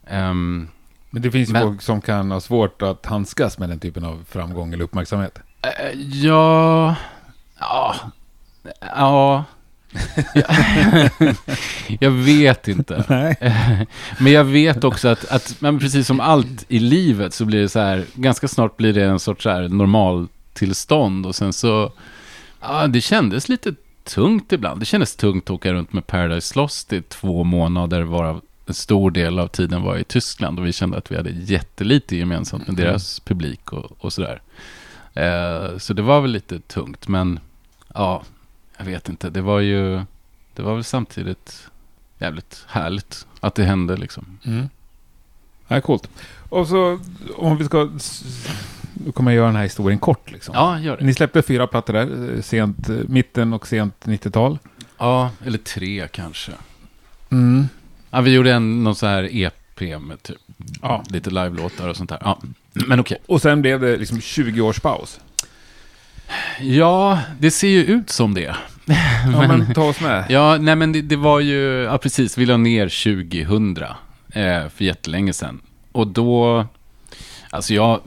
[0.07, 0.69] ehm,
[1.11, 4.05] Men det finns ju Men- folk som kan ha svårt att handskas med den typen
[4.05, 5.39] av framgång eller uppmärksamhet.
[5.63, 6.97] Eh, Ja...
[7.61, 7.95] Ja...
[8.81, 9.45] Ja...
[12.01, 13.05] jag vet inte.
[13.09, 13.37] Nej.
[14.19, 17.69] Men jag vet också att, att men precis som allt i livet så blir det
[17.69, 21.93] så här, ganska snart blir det en sorts så här normaltillstånd och sen så,
[22.61, 23.75] ja det kändes lite
[24.05, 24.81] tungt ibland.
[24.81, 29.11] Det kändes tungt att åka runt med Paradise Lost i två månader varav en stor
[29.11, 32.77] del av tiden var i Tyskland och vi kände att vi hade jättelite gemensamt med
[32.77, 34.43] deras publik och, och sådär.
[35.15, 37.41] Eh, så det var väl lite tungt, men
[37.95, 38.23] ja,
[38.79, 39.31] jag vet inte.
[39.31, 40.01] Det var ju,
[40.55, 41.67] det var väl samtidigt
[42.19, 44.39] jävligt härligt att det hände liksom.
[44.45, 44.69] Mm.
[45.69, 46.11] Ja, coolt.
[46.49, 47.01] Och så
[47.37, 47.91] om vi ska...
[49.05, 50.55] Nu kommer jag göra den här historien kort liksom.
[50.55, 51.05] Ja, gör det.
[51.05, 54.59] Ni släppte fyra plattor där, eh, sent, eh, mitten och sent 90-tal.
[54.99, 56.53] Ja, eller tre kanske.
[57.31, 57.69] Mm.
[58.11, 60.37] Ja, vi gjorde en, någon så här EP med typ
[60.83, 61.05] Ja.
[61.09, 62.19] lite live-låtar och sånt där.
[62.21, 62.39] Ja,
[62.73, 63.19] men okej.
[63.27, 65.21] Och sen blev det liksom 20 års paus.
[66.61, 68.57] Ja, det ser ju ut som det.
[69.33, 70.25] Ja, men ta oss med.
[70.29, 73.77] Ja, nej men det, det var ju, ja precis, vi la ner 2000
[74.33, 75.61] eh, för jättelänge sedan.
[75.93, 76.67] Och då,
[77.51, 78.01] alltså jag,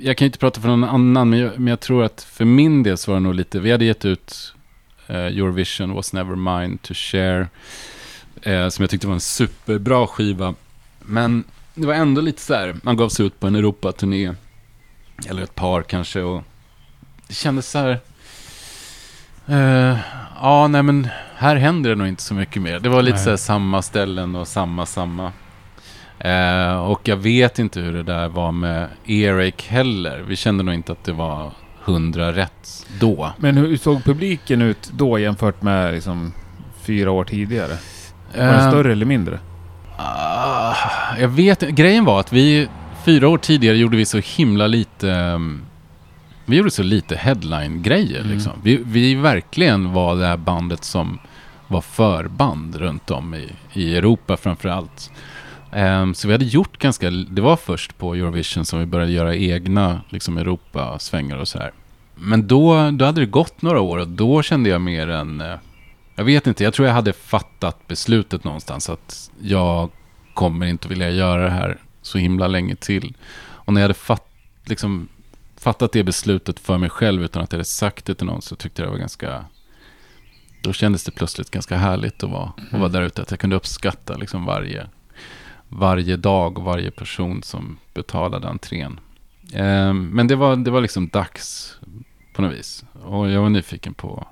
[0.00, 2.44] jag kan ju inte prata för någon annan, men jag, men jag tror att för
[2.44, 4.54] min del så var det nog lite, vi hade gett ut
[5.06, 7.48] eh, Eurovision was never mine to share,
[8.42, 10.54] eh, som jag tyckte var en superbra skiva.
[11.00, 14.34] Men det var ändå lite så här, man gav sig ut på en Europaturné,
[15.26, 16.42] eller ett par kanske, och
[17.28, 17.98] det kändes så här,
[19.46, 19.96] Eh,
[20.42, 22.78] ja, nej men här händer det nog inte så mycket mer.
[22.80, 23.24] Det var lite Nej.
[23.24, 25.32] så här samma ställen och samma, samma.
[26.18, 30.24] Eh, och jag vet inte hur det där var med Erik heller.
[30.28, 31.50] Vi kände nog inte att det var
[31.84, 33.32] hundra rätt då.
[33.38, 36.32] Men hur såg publiken ut då jämfört med liksom
[36.82, 37.72] fyra år tidigare?
[38.36, 39.38] Var den Eh, större eller mindre?
[39.98, 40.74] ah,
[41.18, 41.60] jag vet.
[41.60, 42.68] Grejen var att vi,
[43.04, 45.62] fyra år tidigare gjorde vi så himla lite, ehm,
[46.46, 48.32] vi gjorde så lite headline-grejer Mm.
[48.32, 48.52] liksom.
[48.62, 51.18] Vi, vi verkligen var det här bandet som
[51.68, 55.10] var förband runt om i, i Europa framför allt.
[55.72, 59.36] Ehm, så vi hade gjort ganska, det var först på Eurovision som vi började göra
[59.36, 61.72] egna liksom Europa-svängar och så här.
[62.14, 65.56] Men då, då hade det gått några år och då kände jag mer en, eh,
[66.16, 69.90] jag vet inte, jag tror jag hade fattat beslutet någonstans att jag
[70.34, 73.14] kommer inte vilja göra det här så himla länge till.
[73.42, 74.28] Och när jag hade fatt,
[74.64, 75.08] liksom,
[75.64, 78.56] fattat det beslutet för mig själv utan att jag hade sagt det till någon så
[78.56, 79.44] tyckte jag det var ganska...
[80.62, 83.22] Då kändes det plötsligt ganska härligt att vara, att vara där ute.
[83.22, 84.86] Att jag kunde uppskatta liksom varje,
[85.68, 89.00] varje dag och varje person som betalade entrén.
[89.52, 91.76] Ehm, men det var, det var liksom dags
[92.34, 92.84] på något vis.
[92.92, 94.26] Och jag var nyfiken på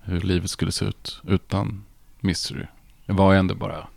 [0.00, 1.84] hur livet skulle se ut utan
[2.20, 2.66] Misery.
[3.04, 3.88] Jag var ändå bara,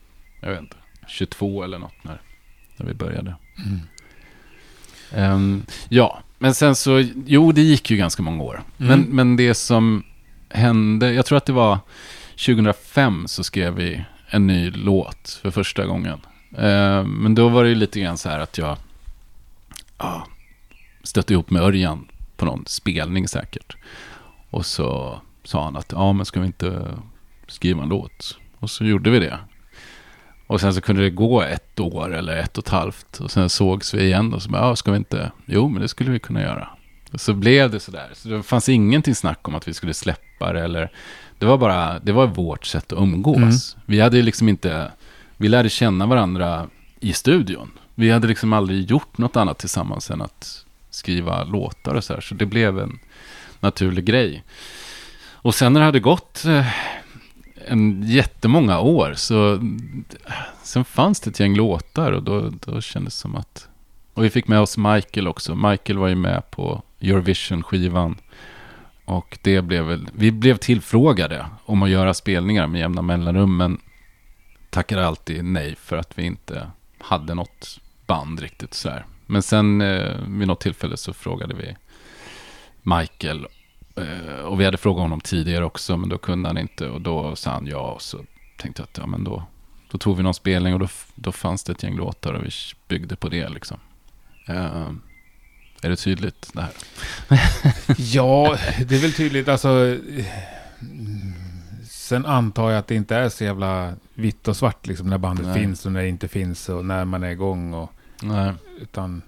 [0.42, 2.22] jag vet inte, 22 eller något när,
[2.78, 3.36] när vi började.
[5.16, 8.64] Ehm, ja, men sen så, jo det gick ju ganska många år.
[8.78, 10.04] Men, men det som
[10.50, 11.80] hände, jag tror att det var
[12.32, 16.20] 2005 så skrev vi en ny låt för första gången.
[16.58, 18.78] Ehm, men då var det ju lite grann så här att jag
[19.98, 20.28] ja,
[21.04, 23.76] stötte ihop med Örjan på någon spelning säkert.
[24.50, 26.98] Och så sa han att, ja men ska vi inte
[27.48, 28.38] skriva en låt?
[28.60, 29.40] Och så gjorde vi det.
[30.52, 33.20] Och sen så kunde det gå ett år eller ett och ett halvt.
[33.20, 35.32] Och sen sågs vi igen och så bara, ja ska vi inte?
[35.46, 36.70] Jo men det skulle vi kunna göra.
[37.12, 38.10] Och så blev det sådär.
[38.14, 40.92] Så det fanns ingenting snack om att vi skulle släppa det eller...
[41.40, 43.78] Det var bara, det var vårt sätt att umgås.
[43.86, 44.92] Vi hade ju liksom inte,
[45.38, 46.68] vi lärde känna varandra
[47.00, 47.72] i studion.
[47.96, 52.22] Vi hade liksom aldrig gjort något annat tillsammans än att skriva låtar och så här.
[52.22, 53.00] Så det blev en
[53.60, 54.44] naturlig grej.
[55.24, 56.66] Och sen när det hade gått eh,
[57.68, 59.60] en jättemånga år så
[60.64, 63.68] sen fanns det ett gäng låtar och då, då kändes det som att...
[64.14, 65.56] Och vi fick med oss Michael också.
[65.56, 68.16] Michael var ju med på Eurovision-skivan.
[69.06, 73.80] Och det blev väl, vi blev tillfrågade om att göra spelningar med jämna mellanrum, men
[74.70, 79.06] tackade alltid nej för att vi inte hade något band riktigt sådär.
[79.26, 81.76] Men sen eh, vid något tillfälle så frågade vi
[82.82, 83.48] Michael,
[84.46, 87.52] och vi hade frågat honom tidigare också, men då kunde han inte, och då sa
[87.52, 88.18] han ja, och så
[88.58, 89.44] tänkte jag att ja, men då,
[89.92, 92.50] då tog vi någon spelning och då, då fanns det ett gäng låtar och vi
[92.88, 93.78] byggde på det liksom.
[94.48, 94.90] Eh,
[95.82, 96.72] är det tydligt det här?
[97.98, 99.48] Ja, det är väl tydligt.
[99.48, 100.26] Alltså, eh,
[101.84, 105.46] sen antar jag att det inte är så jävla vitt och svart liksom, när bandet
[105.46, 105.60] Nej.
[105.60, 107.74] finns och när det inte finns och när man är igång.
[107.74, 108.54] Och, Nej.
[108.82, 109.22] utan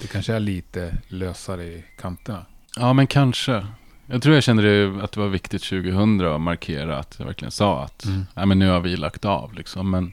[0.00, 2.46] det kanske är lite lösare i kanterna.
[2.76, 3.66] Ja, men kanske.
[4.06, 7.52] Jag tror jag kände det, att det var viktigt 2000 att markera att jag verkligen
[7.52, 8.26] sa att Mm.
[8.34, 9.52] Nej, men nu har vi lagt av.
[9.54, 9.90] Liksom.
[9.90, 10.12] Men,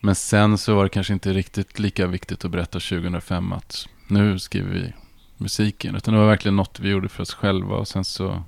[0.00, 4.38] men sen så var det kanske inte riktigt lika viktigt att berätta 2005 att nu
[4.38, 4.92] skriver vi
[5.36, 5.96] musiken.
[5.96, 7.76] Utan det var verkligen något vi gjorde för oss själva.
[7.76, 8.42] Och sen så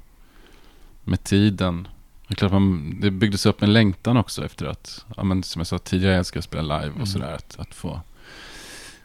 [1.05, 1.89] med tiden.
[2.29, 5.67] Det, klart man, det byggdes upp en längtan också efter att, ja, men som jag
[5.67, 7.03] sa tidigare, jag älskar att spela live Mm.
[7.03, 7.33] och sådär.
[7.35, 8.01] Att, att, få,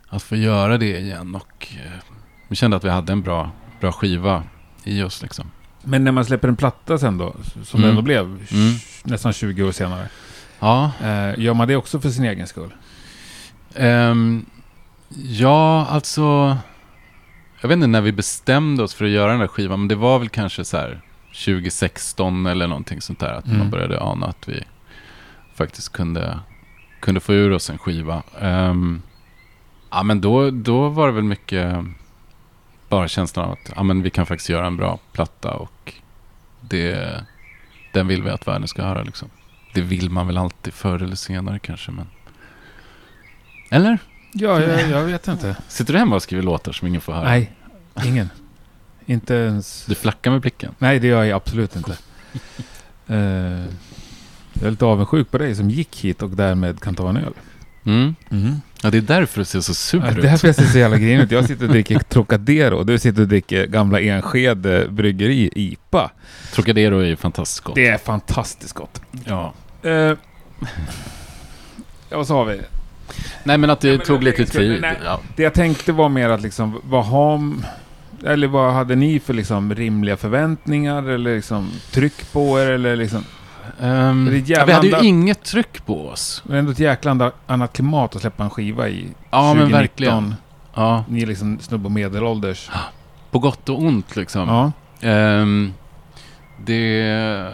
[0.07, 1.35] att få göra det igen.
[1.35, 1.91] Och eh,
[2.47, 4.43] vi kände att vi hade en bra, bra skiva
[4.83, 5.21] i oss.
[5.21, 5.51] Liksom.
[5.83, 7.81] Men när man släpper en platta sen då, som Mm.
[7.81, 8.73] det ändå blev, Mm.
[9.03, 10.09] nästan 20 år senare.
[10.59, 12.73] Ja, Eh, gör man det också för sin egen skull?
[13.75, 14.45] Ehm,
[15.23, 16.57] ja, alltså...
[17.61, 19.95] Jag vet inte när vi bestämde oss för att göra den där skivan, men det
[19.95, 21.01] var väl kanske så här
[21.45, 23.33] 2016 eller någonting sånt där.
[23.33, 23.57] Att Mm.
[23.57, 24.63] man började ana att vi
[25.55, 26.39] faktiskt kunde,
[27.01, 28.23] kunde få ur oss en skiva.
[28.41, 29.01] Ehm,
[29.91, 31.75] ja, men då, då var det väl mycket
[32.89, 35.93] bara känslan av att ja, men vi kan faktiskt göra en bra platta och
[36.61, 37.23] det,
[37.93, 39.03] den vill vi att världen ska höra.
[39.03, 39.29] Liksom.
[39.73, 42.07] Det vill man väl alltid förr eller senare kanske, men...
[43.71, 43.97] Eller?
[44.33, 45.55] Ja, jag, jag vet inte.
[45.67, 47.23] Sitter du hemma och skriver låtar som ingen får höra?
[47.23, 47.51] Nej,
[48.05, 48.29] ingen.
[49.05, 49.85] inte ens...
[49.85, 50.75] Du flackar med blicken.
[50.77, 51.97] Nej, det gör jag absolut inte.
[53.11, 53.65] Eh,
[54.53, 57.33] jag är lite avundsjuk på dig som gick hit och därmed kan ta en öl.
[57.83, 58.15] Mm.
[58.81, 60.21] Ja, det är därför du ser så sur ut.
[60.21, 61.31] därför jag ser så jävla grinig ut.
[61.31, 66.11] Jag sitter och dricker Trocadero och du sitter och dricker gamla Enskede bryggeri IPA.
[66.53, 67.75] Trocadero är ju fantastiskt gott.
[67.75, 69.01] Det är fantastiskt gott.
[69.25, 69.53] Ja.
[69.83, 70.15] Eh, ja,
[72.17, 72.61] vad sa vi?
[73.43, 74.81] Nej, men att det Ja, tog det- lite tid.
[74.81, 74.97] nej.
[75.03, 75.19] Ja.
[75.35, 77.53] Det jag tänkte var mer att liksom, vad har...
[78.25, 83.25] Eller vad hade ni för liksom rimliga förväntningar eller liksom tryck på er eller liksom...
[84.45, 86.43] Jävla vi hade ju andra- inget tryck på oss.
[86.45, 89.07] Det är ändå ett jäkla annat klimat att släppa en skiva i.
[89.31, 89.57] Ja, 2019.
[89.57, 90.35] men verkligen.
[90.73, 92.69] Ja, Ni är liksom snubb och medelålders.
[93.31, 94.47] på gott och ont liksom.
[94.47, 94.71] Ja.
[95.09, 95.73] Ehm,
[96.65, 97.53] det...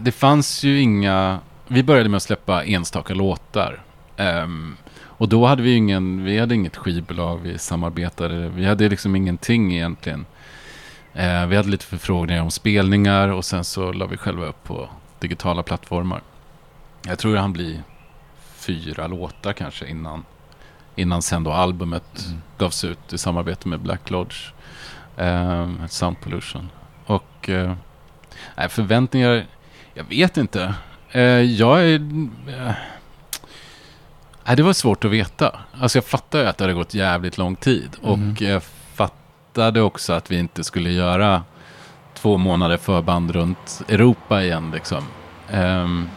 [0.00, 1.38] Det fanns ju inga...
[1.68, 3.82] Vi började med att släppa enstaka låtar.
[4.16, 6.24] Ehm, och då hade vi ju ingen...
[6.24, 8.48] Vi hade inget skivbolag, vi samarbetade.
[8.48, 10.26] Vi hade liksom ingenting egentligen.
[11.16, 14.88] Eh, vi hade lite förfrågningar om spelningar och sen så la vi själva upp på
[15.18, 16.22] digitala plattformar.
[17.06, 17.82] Jag tror han blir
[18.54, 20.24] fyra låtar kanske innan,
[20.96, 22.42] innan sen då albumet Mm.
[22.58, 24.36] gavs ut i samarbete med Black Lodge.
[25.16, 26.70] Eh, Sound Pollution.
[27.06, 27.74] Och eh,
[28.68, 29.46] förväntningar,
[29.94, 30.74] jag vet inte.
[31.12, 31.94] Eh, jag är...
[34.44, 35.58] Eh, det var svårt att veta.
[35.80, 37.96] Alltså jag fattar ju att det hade gått jävligt lång tid.
[38.02, 38.10] Mm.
[38.10, 38.42] Och
[39.56, 41.44] fattade också att vi inte skulle göra
[42.14, 45.04] två månader förband runt Europa igen liksom.
[45.52, 46.08] Um,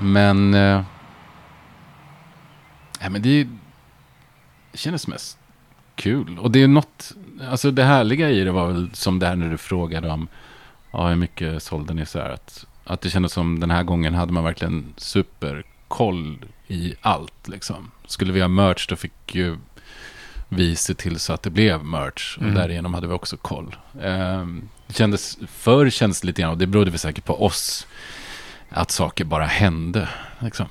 [0.00, 0.54] men...
[0.54, 0.82] uh,
[3.00, 3.44] ja, men det,
[4.72, 5.38] det kändes mest
[5.94, 6.38] kul.
[6.38, 7.12] Och det är något,
[7.50, 10.28] alltså det härliga i det var väl som det här när du frågade om,
[10.92, 14.14] ja hur mycket sålde ni så här, att, att det kändes som den här gången
[14.14, 17.90] hade man verkligen superkoll i allt liksom.
[18.06, 19.56] Skulle vi ha merch då fick ju
[20.48, 22.54] vi se till så att det blev merch och Mm.
[22.54, 23.76] därigenom hade vi också koll.
[24.86, 27.86] Det kändes, förr kändes det lite grann, och det berodde väl säkert på oss,
[28.68, 30.08] att saker bara hände.
[30.38, 30.66] Liksom.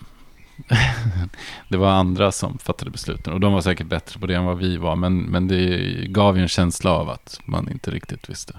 [1.70, 4.58] det var andra som fattade besluten och de var säkert bättre på det än vad
[4.58, 4.96] vi var.
[4.96, 8.54] Men, men det gav ju en känsla av att man inte riktigt visste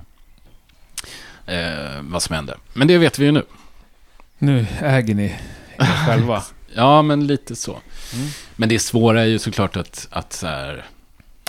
[1.47, 2.57] eh, vad som hände.
[2.75, 3.43] Men det vet vi ju nu.
[4.39, 5.37] Nu äger ni
[5.77, 6.43] er själva.
[6.75, 7.73] Ja, men lite så.
[8.15, 8.29] Mm.
[8.57, 10.85] Men det svåra är ju såklart att, att så här,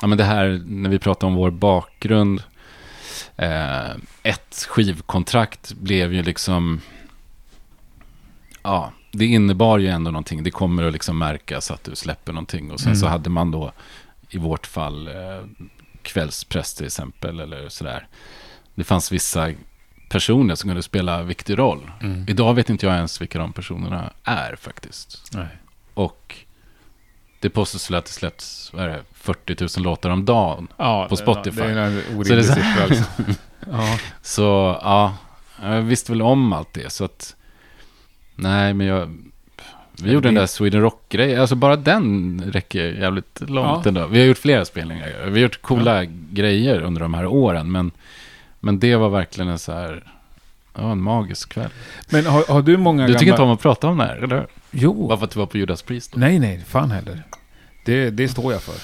[0.02, 2.44] ja men det här när vi pratar om vår bakgrund,
[3.36, 3.90] eh,
[4.24, 6.82] ett skivkontrakt blev ju liksom,
[8.64, 10.44] ja, det innebar ju ändå någonting.
[10.44, 13.00] Det kommer att liksom märkas att du släpper någonting och sen Mm.
[13.00, 13.72] så hade man då
[14.30, 15.14] i vårt fall eh,
[16.02, 18.08] kvällspress till exempel eller sådär.
[18.76, 19.52] Det fanns vissa
[20.10, 21.92] personer som kunde spela viktig roll.
[22.02, 22.26] Mm.
[22.28, 25.30] Idag vet inte jag ens vilka de personerna är faktiskt.
[25.34, 25.48] Nej.
[25.94, 26.36] Och
[27.40, 30.68] det påstås väl att det släpps det, 40 000 låtar om dagen.
[30.78, 31.62] Ja, På det Spotify.
[31.62, 33.04] Det är en det orimlig så- siffra alltså.
[33.72, 33.98] ja.
[34.22, 35.18] Så ja,
[35.62, 36.92] jag visste väl om allt det.
[36.92, 37.36] Så att,
[38.36, 39.06] nej men jag,
[40.02, 41.42] vi Ja, gjorde den det- där Sweden Rock-grejen.
[41.42, 43.90] Alltså bara den räcker jävligt långt Ja.
[43.90, 44.08] ändå.
[44.08, 45.14] Vi har gjort flera spelningar.
[45.26, 47.72] Vi har gjort coola grejer under de här åren.
[47.72, 47.92] Men,
[48.60, 50.04] men det var verkligen en så här,
[50.76, 51.70] ja en magisk kväll.
[52.10, 53.20] Men har, har du många Du gamla...
[53.20, 54.48] tycker inte om att prata om det här, eller?
[54.72, 55.18] Jo.
[55.18, 56.20] För att du var på Judas Priest då?
[56.20, 57.24] Nej, nej, fan heller.
[57.86, 58.76] Det, det står jag för.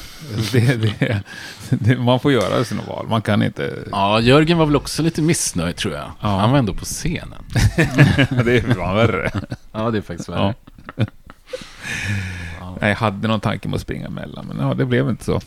[0.52, 1.22] Det,
[1.70, 3.08] det, man får göra sina val.
[3.08, 3.78] Man kan inte...
[3.92, 6.12] Ja, Jörgen var väl också lite missnöjd tror jag.
[6.22, 6.28] Ja.
[6.40, 7.44] Han var ändå på scenen.
[8.46, 9.32] det är fan värre.
[9.72, 10.54] Ja, det är faktiskt värre.
[10.96, 11.06] Ja.
[12.80, 15.42] Jag hade någon tanke om att springa emellan, men ja, det blev inte så.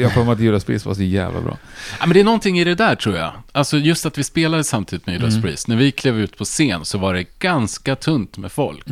[0.00, 1.56] Jag får att Judas Priest var så jävla bra.
[2.00, 3.32] Ja, men det är någonting i det där tror jag.
[3.52, 5.42] Alltså just att vi spelade samtidigt med Judas Mm.
[5.42, 5.68] Priest.
[5.68, 8.84] När vi klev ut på scen så var det ganska tunt med folk.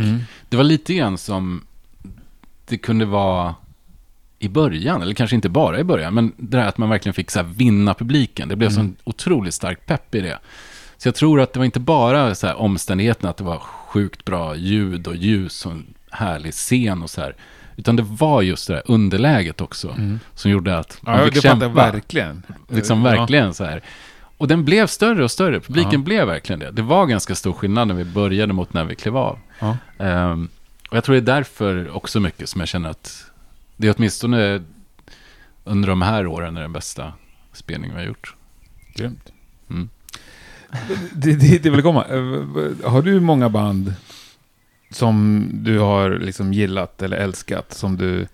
[0.48, 1.64] Det var lite grann som
[2.66, 3.54] det kunde vara
[4.38, 7.30] i början, eller kanske inte bara i början, men det där att man verkligen fick
[7.30, 8.48] så vinna publiken.
[8.48, 8.76] Det blev Mm.
[8.86, 10.38] sån otroligt stark pepp i det.
[10.96, 14.24] Så jag tror att det var inte bara så här omständigheten att det var sjukt
[14.24, 17.36] bra ljud och ljus och en härlig scen och så här.
[17.76, 19.96] Utan det var just det där underläget också
[20.34, 21.26] som gjorde att man Mm.
[21.26, 21.68] Ja, fick kämpa.
[21.68, 22.42] verkligen.
[22.68, 23.10] Liksom Ja.
[23.10, 23.82] verkligen så här.
[24.38, 25.60] Och den blev större och större.
[25.60, 25.98] Publiken Ja.
[25.98, 26.70] blev verkligen det.
[26.70, 29.38] Det var ganska stor skillnad när vi började mot när vi klev av.
[29.58, 29.76] Ja.
[29.98, 30.48] Ehm,
[30.90, 33.24] och jag tror det är därför också mycket som jag känner att
[33.76, 34.62] det är åtminstone
[35.64, 37.12] under de här åren är den bästa
[37.52, 38.34] spelningen vi har gjort.
[38.94, 39.32] Grymt.
[39.70, 39.88] Mm.
[41.12, 42.04] Det, det, det vill komma.
[42.84, 43.94] Har du många band
[44.94, 48.28] som du har liksom gillat eller älskat som du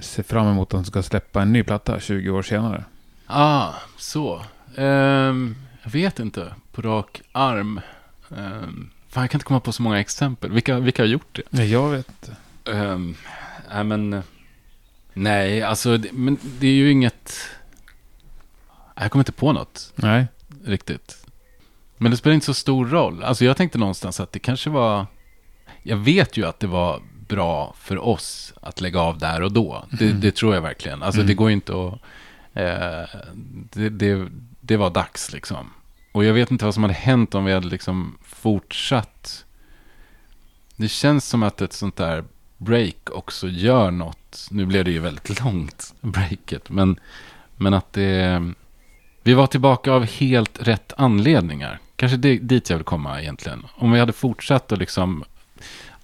[0.00, 2.84] ser fram emot att de ska släppa en ny platta 20 år senare?
[3.26, 4.42] Ah, så.
[4.76, 6.54] Ehm, jag vet inte.
[6.72, 7.80] På rak arm.
[8.28, 10.52] Um, fan, jag kan inte komma på så många exempel.
[10.52, 11.42] Vilka, vilka har gjort det?
[11.50, 12.36] Nej, jag vet inte.
[12.70, 13.16] Um,
[13.72, 14.22] nej, men...
[15.12, 17.50] Nej, alltså, det, men det är ju inget...
[18.94, 20.26] Jag kommer inte på något Nej.
[20.64, 21.26] riktigt.
[21.96, 23.22] Men det spelar inte så stor roll.
[23.22, 25.06] Alltså, jag tänkte någonstans att det kanske var...
[25.86, 29.84] Jag vet ju att det var bra för oss att lägga av där och då.
[29.90, 31.02] Det, det tror jag verkligen.
[31.02, 31.92] Alltså, det går inte att...
[32.54, 33.20] Eh,
[33.72, 34.28] det, det,
[34.60, 35.70] det var dags liksom.
[36.12, 39.44] Och jag vet inte vad som hade hänt om vi hade liksom fortsatt.
[40.76, 42.24] Det känns som att ett sånt där
[42.56, 44.48] break också gör något.
[44.50, 46.70] Nu blev det ju väldigt långt, breaket.
[46.70, 47.00] Men,
[47.56, 48.52] men att det...
[49.22, 51.78] Vi var tillbaka av helt rätt anledningar.
[51.96, 53.66] Kanske det, dit jag vill komma egentligen.
[53.74, 55.24] Om vi hade fortsatt och liksom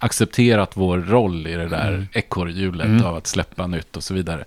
[0.03, 2.07] accepterat vår roll i det där Mm.
[2.13, 3.05] ekorrhjulet Mm.
[3.07, 4.45] av att släppa nytt och så vidare.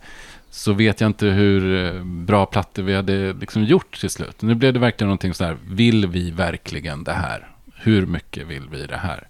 [0.49, 4.41] Så vet jag inte hur eh, bra plattor vi hade liksom gjort till slut.
[4.41, 7.47] Nu blev det verkligen någonting så här, vill vi verkligen det här?
[7.75, 9.27] Hur mycket vill vi det här?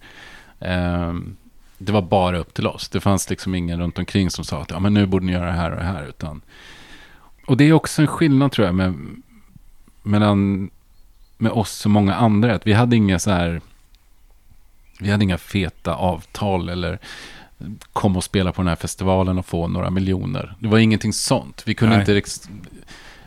[0.60, 1.36] Ehm,
[1.78, 2.90] det var bara upp till oss.
[2.90, 5.46] Det fanns liksom ingen runt omkring som sa att ja, men nu borde ni göra
[5.46, 6.06] det här och det här.
[6.10, 6.42] Utan,
[7.46, 8.94] och det är också en skillnad tror jag med,
[10.04, 10.70] mellan
[11.38, 12.56] med oss och många andra.
[12.56, 13.62] Att vi hade inga så här,
[15.04, 17.00] vi hade inga feta avtal eller
[17.94, 20.56] kom och spela på den här festivalen och få några miljoner.
[20.60, 21.64] Det var ingenting sånt.
[21.66, 22.18] Vi kunde Nej.
[22.18, 22.30] inte...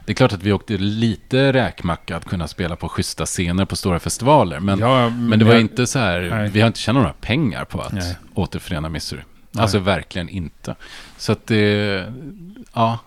[0.04, 3.76] Det är klart att vi åkte lite räkmacka att kunna spela på schyssta scener på
[3.76, 4.60] stora festivaler.
[4.60, 6.50] Men, Ja, men det var jag- inte så här, Nej.
[6.50, 8.16] vi har inte tjänat några pengar på att Nej.
[8.34, 9.22] återförena Missouri.
[9.50, 9.62] Nej.
[9.62, 10.74] Alltså verkligen inte.
[11.18, 12.12] Så att det,
[12.72, 12.98] ja,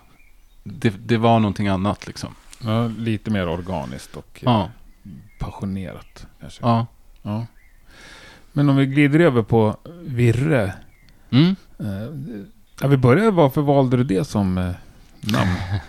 [0.64, 2.34] det, det var någonting annat liksom.
[2.64, 4.70] Ja, lite mer organiskt och eh, Ja,
[5.38, 6.26] passionerat.
[6.40, 6.60] Kanske.
[6.62, 6.86] ja.
[7.22, 7.46] Ja.
[8.52, 10.72] Men om vi glider över på Virre.
[11.30, 11.56] Mm.
[11.80, 11.86] Eh,
[12.80, 14.70] ja, vi börjar, varför valde du det som eh,
[15.20, 15.50] namn?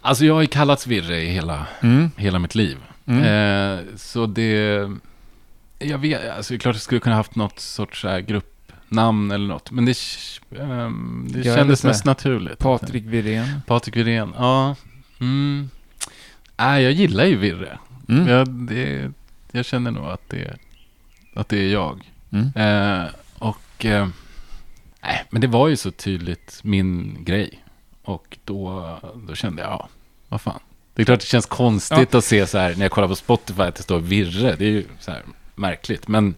[0.00, 2.10] Alltså jag har ju kallats Virre i hela, Mm.
[2.16, 2.76] hela mitt liv.
[3.06, 3.22] Mm.
[3.24, 4.90] Eh, så det...
[5.78, 9.30] Jag vet, alltså det är klart jag skulle kunna haft något sorts så här gruppnamn
[9.30, 9.70] eller något.
[9.70, 9.94] Men det,
[10.60, 12.58] ehm, det kändes mest naturligt.
[12.58, 13.62] Patrik Wirén.
[13.66, 14.74] Patrik Wirén, ja.
[15.20, 15.70] Mm.
[16.56, 17.78] Nej, jag gillar ju Virre.
[18.08, 18.28] Mm.
[18.28, 19.12] Jag, det,
[19.52, 20.56] jag känner nog att det,
[21.36, 22.10] att det är jag.
[22.30, 22.52] Mm.
[22.54, 23.08] Eh,
[23.38, 23.84] och...
[23.84, 24.08] Eh,
[25.02, 27.62] nej, men det var ju så tydligt min grej.
[28.04, 29.88] Och då, då kände jag, ja,
[30.28, 30.60] vad fan.
[30.94, 33.62] Det är klart det känns konstigt att se så här, när jag kollar på Spotify,
[33.62, 34.56] att det står Virre.
[34.58, 35.22] Det är ju så här
[35.54, 36.08] märkligt.
[36.08, 36.34] Men,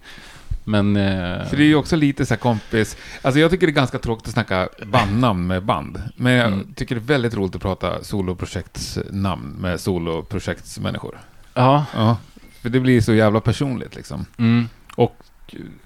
[0.65, 0.97] men...
[0.97, 2.97] Eh, För det är ju också lite så här kompis...
[3.23, 6.03] Alltså jag tycker det är ganska tråkigt att snacka bandnamn med band.
[6.17, 6.75] Men jag Mm.
[6.75, 11.19] tycker det är väldigt roligt att prata soloprojektsnamn med soloprojektsmänniskor.
[11.55, 11.85] ja.
[11.95, 12.17] Ja.
[12.63, 14.27] För det blir så jävla personligt liksom.
[14.39, 14.69] Mm,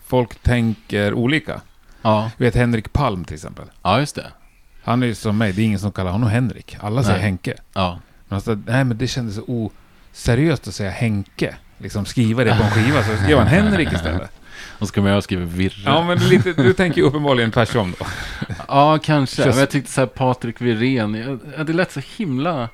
[0.06, 1.60] Folk tänker olika.
[2.02, 2.30] ja.
[2.38, 3.64] Du vet Henrik Palm till exempel.
[3.82, 4.26] Ja, just det.
[4.84, 6.76] Han är ju som mig, det är ingen som kallar honom Henrik.
[6.80, 7.24] Alla säger Nej.
[7.24, 7.54] Henke.
[7.72, 7.98] Ja.
[8.28, 9.70] Men alltså, nej men det kändes så
[10.12, 11.54] oseriöst att säga Henke.
[11.78, 14.30] Liksom skriva det på en skiva, så skrev han Henrik istället.
[14.78, 15.82] Och så kommer jag och skriver Virre.
[15.84, 18.06] Ja, men lite, du tänker uppenbarligen tvärtom då.
[18.68, 19.46] Ja, kanske.
[19.46, 20.56] Men jag tyckte så här Patrik
[21.56, 22.68] ja, det lät så himla...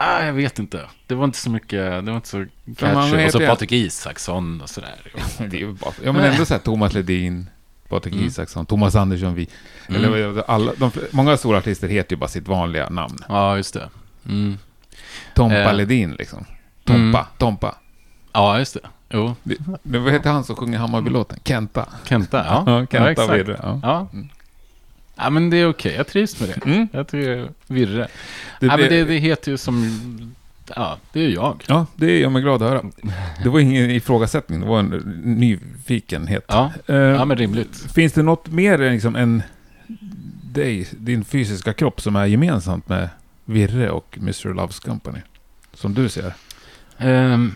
[0.00, 0.84] Ah, jag vet inte.
[1.06, 2.44] Det var inte så mycket, det var inte så
[2.76, 3.26] catchy.
[3.26, 4.94] Och så Patrik Isaksson och sådär.
[5.38, 7.50] Det är ju bara, ja, men ändå så här Thomas Ledin,
[7.88, 8.26] Patrik Mm.
[8.26, 9.48] Isaksson, Thomas Andersson, vi.
[9.88, 13.18] Eller, alla, de, många stora artister heter ju bara sitt vanliga namn.
[13.28, 13.88] Ja, just det.
[14.28, 14.58] Mm.
[15.34, 15.74] Tompa Eh.
[15.74, 16.44] Ledin liksom.
[16.84, 17.26] Tompa, Mm.
[17.38, 17.74] Tompa.
[18.32, 18.80] Ja, just det.
[19.10, 21.38] Jo, Det, det, vad heter han som sjunger Hammarbylåten?
[21.44, 21.86] Kenta.
[22.04, 22.44] Kenta.
[22.46, 23.32] Ja, Ja, Kenta exakt.
[23.32, 23.60] Virre.
[23.62, 23.80] Ja.
[23.82, 24.08] Ja.
[25.18, 25.94] Ja, men det är okej.
[25.94, 26.70] Jag trivs med det.
[26.70, 26.88] Mm.
[26.92, 28.08] Jag tycker Virre.
[28.60, 30.34] Det, ja, men det, det, det heter ju som...
[30.76, 31.64] Ja, det är jag.
[31.66, 32.82] ja, det är jag mig glad att höra.
[33.42, 34.88] Det var ingen ifrågasättning, det var en
[35.24, 36.44] nyfikenhet.
[36.48, 37.92] Ja, Eh, ja men rimligt.
[37.94, 39.42] Finns det något mer liksom än
[40.42, 43.08] dig, din fysiska kropp, som är gemensamt med
[43.44, 44.54] Virre och Mr.
[44.54, 45.18] Loves Company?
[45.74, 46.34] Som du ser.
[46.98, 47.54] Um,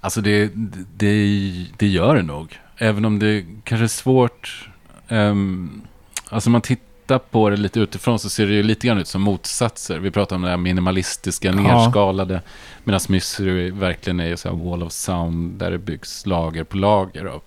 [0.00, 0.50] alltså det,
[0.96, 2.60] det, det gör det nog.
[2.76, 4.68] Även om det kanske är svårt.
[5.08, 5.82] Um,
[6.28, 6.87] alltså man tittar
[7.18, 9.98] på det lite utifrån så ser det ju lite grann ut som motsatser.
[9.98, 11.54] Vi pratar om det här minimalistiska, Ja.
[11.54, 12.42] nerskalade.
[12.84, 16.76] Medan Mystery verkligen är ju så här wall of sound där det byggs lager på
[16.76, 17.42] lager av,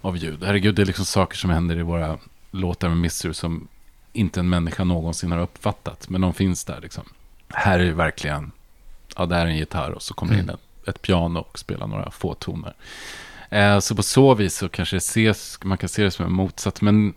[0.00, 0.44] av ljud.
[0.44, 2.18] Herregud, det är liksom saker som händer i våra
[2.50, 3.68] låtar med Mystery som
[4.12, 6.08] inte en människa någonsin har uppfattat.
[6.08, 7.04] Men de finns där liksom.
[7.48, 8.52] Här är det verkligen,
[9.16, 11.86] ja, där är en gitarr och så kommer det in ett, ett piano och spelar
[11.86, 12.74] några få toner.
[13.50, 16.32] Eh, så på så vis så kanske det ses, man kan se det som en
[16.32, 16.82] motsats.
[16.82, 17.14] Men,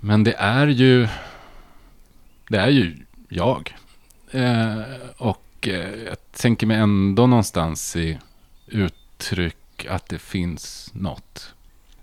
[0.00, 1.08] men det är ju,
[2.48, 2.96] det är ju
[3.28, 3.76] jag.
[4.30, 4.78] Eh,
[5.16, 8.18] och eh, jag tänker mig ändå någonstans i
[8.66, 11.54] uttryck att det finns något.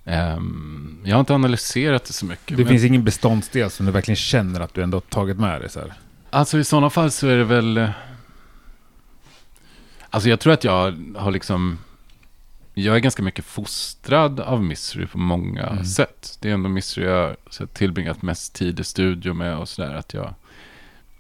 [0.06, 2.58] Ehm, jag har inte analyserat det så mycket.
[2.58, 5.70] Det men- finns ingen beståndsdel som du verkligen känner att du ändå tagit med dig
[5.70, 5.93] så här.
[6.30, 7.78] Alltså i sådana fall så är det väl...
[7.78, 7.89] eh,
[10.10, 11.80] Alltså jag tror att jag har liksom...
[12.78, 15.86] Jag är ganska mycket fostrad av Mystery på många Mm.
[15.86, 16.38] sätt.
[16.41, 17.36] Det är ändå Mystery jag
[17.73, 19.93] tillbringat mest tid i studio med och sådär.
[19.93, 20.34] Att jag...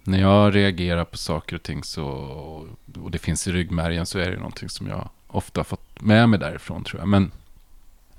[0.03, 2.05] När jag reagerar på saker och ting så...
[2.95, 6.39] Och det finns i ryggmärgen så är det någonting som jag ofta fått med mig
[6.39, 7.07] därifrån tror jag.
[7.07, 7.31] Men...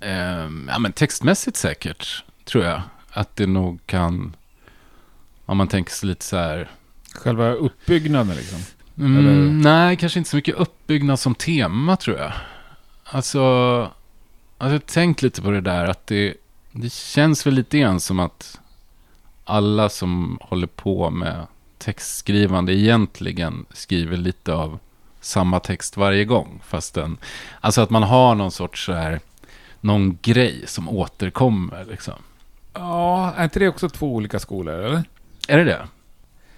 [0.01, 2.82] ehm, ja men textmässigt säkert tror jag.
[3.11, 4.37] Att det nog kan...
[5.47, 6.70] Om man tänker sig lite så här...
[7.14, 8.59] Själva uppbyggnaden liksom.
[8.99, 9.61] Mm?
[9.61, 12.32] Nej, kanske inte så mycket uppbyggnad som tema tror jag.
[13.11, 13.43] Alltså,
[14.59, 16.35] alltså tänkt lite på det där att det,
[16.73, 18.61] det känns väl lite grann som att
[19.45, 21.47] alla som håller på med
[21.79, 24.79] textskrivande egentligen skriver lite av
[25.21, 26.61] samma text varje gång.
[26.65, 27.19] Fast den,
[27.61, 29.21] alltså att man har någon sorts så här,
[29.81, 32.15] någon grej som återkommer liksom.
[32.73, 35.05] Ja, är inte det också två olika skolor, eller?
[35.49, 35.89] Är det det?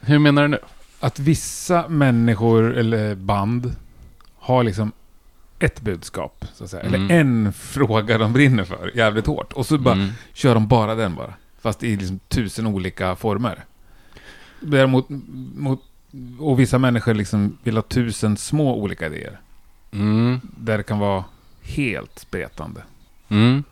[0.01, 0.59] Hur menar du nu?
[1.01, 3.75] Att vissa människor eller band
[4.39, 4.93] har liksom
[5.59, 6.83] ett budskap, så att säga.
[6.83, 6.95] Mm.
[7.05, 9.53] Eller en fråga de brinner för jävligt hårt.
[9.53, 10.09] Och så bara Mm.
[10.33, 11.35] kör de bara den bara.
[11.61, 13.65] Fast i liksom tusen olika former.
[14.61, 15.07] Däremot,
[15.57, 15.81] mot,
[16.39, 19.41] och vissa människor liksom vill ha tusen små olika idéer.
[19.93, 20.41] Mm.
[20.43, 21.25] Där det kan vara
[21.63, 22.81] helt spretande.
[23.29, 23.65] Mm.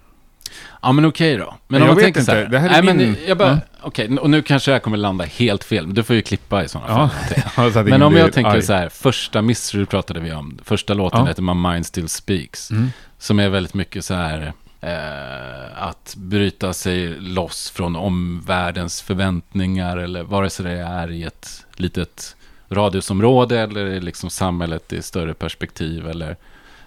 [0.83, 1.55] Ja men okej då.
[1.69, 2.33] Men Jag om man vet tänker inte.
[2.33, 2.47] så här.
[2.47, 5.25] Det här är nej, min- men jag bara, Okej, och nu kanske jag kommer landa
[5.25, 5.95] helt fel.
[5.95, 7.09] Du får ju klippa i sådana Ja.
[7.49, 7.73] fall.
[7.73, 8.63] Så Men om jag tänker arg.
[8.63, 10.59] så här, första Mystery pratade vi om.
[10.65, 11.27] Första låten Ja.
[11.27, 12.71] heter My Mind Still Speaks.
[12.71, 12.91] Mm.
[13.19, 19.97] Som är väldigt mycket så här eh, att bryta sig loss från omvärldens förväntningar.
[19.97, 22.37] Eller vare sig det är i ett litet
[22.71, 26.09] radiusområde eller i liksom samhället i större perspektiv.
[26.09, 26.37] Eller,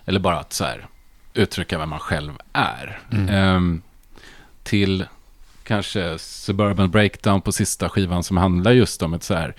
[0.06, 0.88] eller bara att så här
[1.34, 3.00] uttrycka vem man själv är.
[3.12, 3.30] Mm.
[3.30, 3.82] Ehm,
[4.64, 5.06] till
[5.70, 9.56] kanske Suburban Breakdown på sista skivan som handlar just om ett så här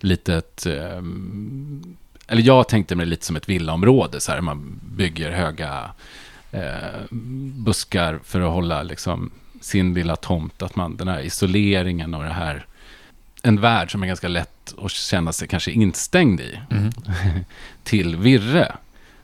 [0.00, 0.66] litet...
[0.66, 1.96] ehm,
[2.26, 5.90] eller jag tänkte mig lite som ett villaområde, så här man bygger höga
[6.52, 7.00] eh,
[7.64, 9.30] buskar för att hålla liksom
[9.60, 10.62] sin lilla tomt.
[10.62, 12.66] Att man, den här isoleringen och det här...
[13.42, 16.90] En värld som är ganska lätt att känna sig kanske instängd i Mm.
[17.84, 18.76] till Virre.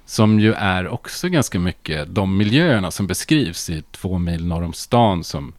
[0.06, 4.72] Som ju är också ganska mycket de miljöerna som beskrivs i Två mil norr om
[4.72, 5.52] stan som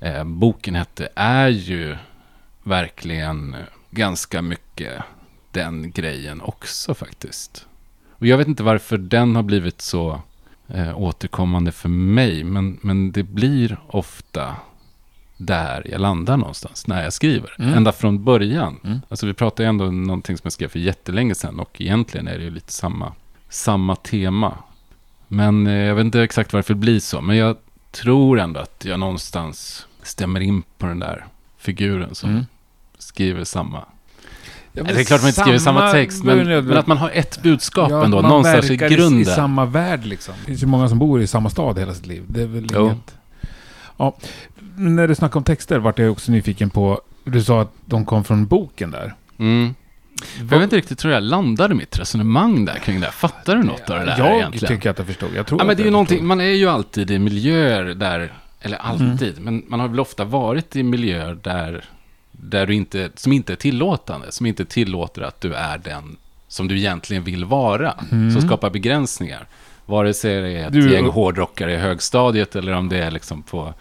[0.00, 1.96] eh, boken hette, är ju
[2.62, 3.56] verkligen
[3.90, 5.02] ganska mycket
[5.52, 7.66] den grejen också faktiskt.
[8.10, 10.20] Och jag vet inte varför den har blivit så
[10.68, 14.56] eh, återkommande för mig, men, men det blir ofta
[15.36, 17.56] där jag landar någonstans när jag skriver.
[17.58, 17.74] Mm.
[17.74, 18.80] Ända från början.
[18.84, 19.00] Mm.
[19.08, 22.28] Alltså vi pratar ju ändå om någonting som jag skrev för jättelänge sedan och egentligen
[22.28, 23.12] är det ju lite samma,
[23.48, 24.58] samma tema.
[25.28, 27.56] Men eh, jag vet inte exakt varför det blir så, men jag
[27.90, 31.24] tror ändå att jag någonstans stämmer in på den där
[31.58, 32.44] figuren som Mm.
[32.98, 33.84] skriver samma.
[34.72, 37.42] Ja, det är klart man inte skriver samma text, men, men att man har ett
[37.42, 39.20] budskap Ja, ändå, någonstans i grunden.
[39.20, 40.34] i samma värld liksom.
[40.40, 42.22] Det finns ju många som bor i samma stad hela sitt liv.
[42.26, 42.84] Det är väl Jo.
[42.86, 43.14] inget...
[43.96, 44.16] Ja,
[44.76, 47.00] när du snackar om texter vart jag också nyfiken på...
[47.24, 49.14] Du sa att de kom från boken där.
[49.38, 49.74] Mm.
[50.38, 53.10] Jag vet inte riktigt hur jag landade mitt resonemang där kring det.
[53.10, 54.76] Fattar du något av det där jag egentligen?
[54.76, 55.28] tycker att jag förstod.
[55.34, 57.82] Jag tror Ja, men det är jag ju någonting, man är ju alltid i miljöer
[57.84, 61.84] där, eller alltid, men man har väl ofta varit i miljöer där,
[62.32, 66.16] där du inte, som inte är tillåtande, som inte tillåter att du är den
[66.48, 69.46] som du egentligen vill vara, som skapar begränsningar.
[69.86, 73.42] Vare sig det är ett Du- gäng hårdrockare i högstadiet eller om det är liksom
[73.42, 73.74] på,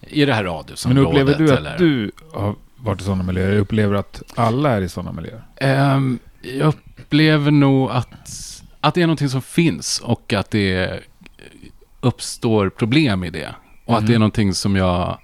[0.00, 1.08] i det här Men radhusområdet.
[1.08, 3.56] upplever du att eller, du har varit i sådana miljöer?
[3.56, 5.42] Upplever att alla är i sådana miljöer?
[5.56, 11.00] Ehm, jag upplever nog att, att det är någonting som finns och att det
[12.00, 13.54] uppstår problem i det.
[13.84, 15.18] Och att det är någonting som jag,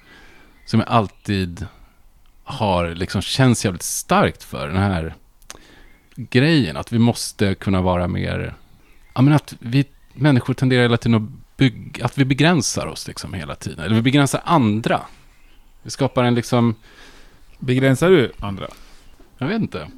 [0.67, 1.67] som jag alltid
[2.45, 4.69] har, liksom känns jävligt starkt för.
[4.69, 5.15] Den här
[6.17, 8.55] grejen, att vi måste kunna vara mer,
[9.15, 9.85] ja men att vi
[10.15, 13.85] människor tenderar hela tiden att bygga, att vi begränsar oss liksom hela tiden.
[13.85, 15.01] Eller vi begränsar andra.
[15.83, 16.75] Vi skapar en liksom,
[17.59, 18.67] Begränsar du andra?
[19.39, 19.91] jag vet inte.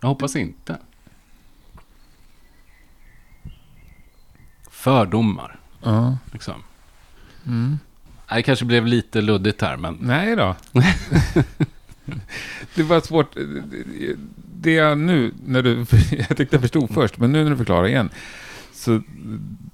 [0.00, 0.78] Jag hoppas inte.
[4.70, 6.18] Fördomar, Ja.
[6.32, 6.62] liksom.
[7.46, 7.78] Mm.
[8.34, 9.98] Det kanske blev lite luddigt här, men...
[10.00, 10.56] Nej då.
[12.74, 13.36] det var svårt.
[14.54, 15.76] Det jag nu, när du,
[16.28, 18.10] jag tyckte jag förstod först, men nu när du förklarar igen.
[18.72, 19.02] Så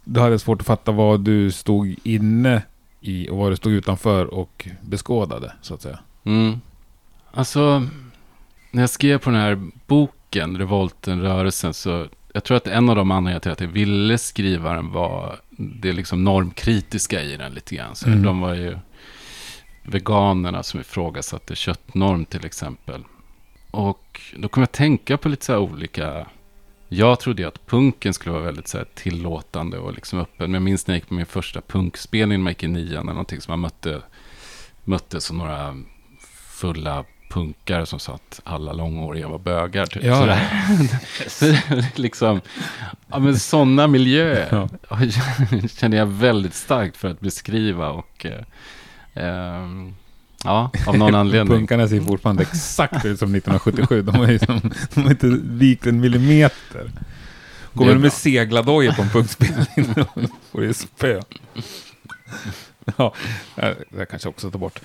[0.04, 2.62] då hade jag svårt att fatta vad du stod inne
[3.00, 5.98] i och vad du stod utanför och beskådade, så att säga.
[6.24, 6.60] Mm.
[7.30, 7.86] Alltså,
[8.70, 12.96] när jag skrev på den här boken, Revolten, rörelsen, så jag tror att en av
[12.96, 17.74] de anledningarna till att jag ville skriva den var det liksom normkritiska i den lite
[17.74, 17.94] grann.
[17.94, 18.22] Så Mm.
[18.22, 18.78] De var ju
[19.82, 23.04] veganerna som ifrågasatte köttnorm till exempel.
[23.70, 26.26] Och då kom jag att tänka på lite så här olika...
[26.88, 30.50] Jag trodde ju att punken skulle vara väldigt så här tillåtande och liksom öppen.
[30.50, 33.02] Men jag minns när jag gick på min första punkspelning när jag gick i nian,
[33.02, 34.02] eller någonting som man mötte,
[34.84, 35.76] mötte så några
[36.60, 37.04] fulla
[37.34, 39.86] punkare som sa att alla långhåriga var bögar.
[39.86, 40.04] Typ.
[40.04, 40.20] Ja.
[40.20, 41.62] Sådär.
[41.72, 42.40] Är liksom,
[43.10, 44.98] ja men sådana miljöer Ja.
[45.68, 48.44] känner jag väldigt starkt för att beskriva och eh,
[49.14, 49.94] ehm,
[50.44, 51.58] ja, av någon anledning.
[51.58, 54.02] Punkarna ser fortfarande exakt ut som 1977.
[54.02, 56.90] De ju som, de har inte vikt en millimeter.
[57.74, 58.02] Kommer är bra.
[58.02, 59.94] med seglardojor på en punkspelning,
[60.52, 61.20] får det spö.
[62.96, 63.14] Ja,
[63.88, 64.80] det kanske också tar bort.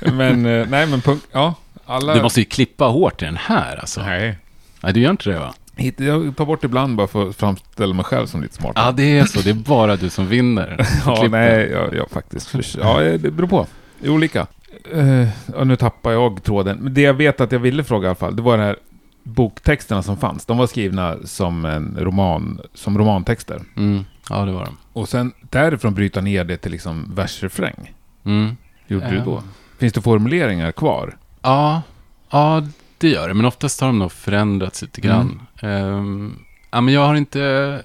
[0.00, 1.54] Men, eh, nej men punk, ja.
[1.92, 2.14] Alla...
[2.14, 4.02] Du måste ju klippa hårt i den här alltså.
[4.02, 4.38] Nej,
[4.80, 4.92] Nej.
[4.92, 5.54] du gör inte det va?
[5.96, 8.72] Jag tar bort ibland bara för att framställa mig själv som lite smart.
[8.74, 9.40] Ja, det är så.
[9.40, 10.76] Det är bara du som vinner.
[11.06, 11.30] Ja, Klippen.
[11.30, 12.54] nej, jag, jag faktiskt...
[12.78, 13.66] Ja, det beror på.
[14.00, 14.46] Det är olika.
[14.94, 16.78] Uh, och nu tappar jag tråden.
[16.80, 18.76] Men det jag vet att jag ville fråga i alla fall, det var de här
[19.22, 20.46] boktexterna som fanns.
[20.46, 23.60] De var skrivna som en roman, som romantexter.
[23.76, 24.76] Mm, ja, det var de.
[24.92, 27.92] Och sen därifrån bryta ner det till liksom versrefräng.
[28.24, 28.56] Mm.
[28.86, 29.22] Gjorde du Ja.
[29.24, 29.42] då?
[29.78, 31.16] Finns det formuleringar kvar?
[31.42, 31.82] Ja,
[32.30, 32.68] ja,
[32.98, 33.34] det gör det.
[33.34, 35.40] Men oftast har de nog förändrats lite grann.
[35.62, 36.36] Ehm,
[36.70, 37.82] ja, men jag har inte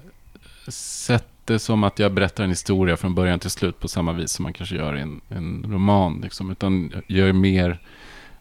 [0.68, 4.32] sett det som att jag berättar en historia från början till slut på samma vis
[4.32, 6.20] som man kanske gör i en, en roman.
[6.22, 7.78] Liksom, utan gör mer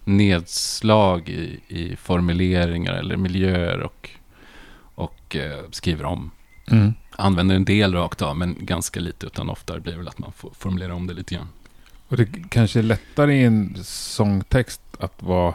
[0.04, 4.10] nedslag i, i formuleringar eller miljöer och,
[4.96, 6.32] och eh, skriver om.
[6.72, 6.94] Mm.
[7.12, 9.26] Använder en del rakt av, men ganska lite.
[9.26, 11.48] Utan oftare blir det väl att man får formulera om det lite grann.
[12.08, 15.54] Och det kanske är lättare i en sångtext att vara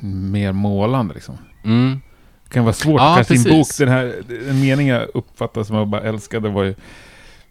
[0.00, 1.38] mer målande liksom.
[1.64, 2.00] Mm.
[2.44, 3.00] Det kan vara svårt.
[3.00, 3.78] Ja, kanske i en precis.
[3.78, 4.14] bok, den här
[4.50, 6.74] en mening jag uppfattade som jag bara älskade var ju,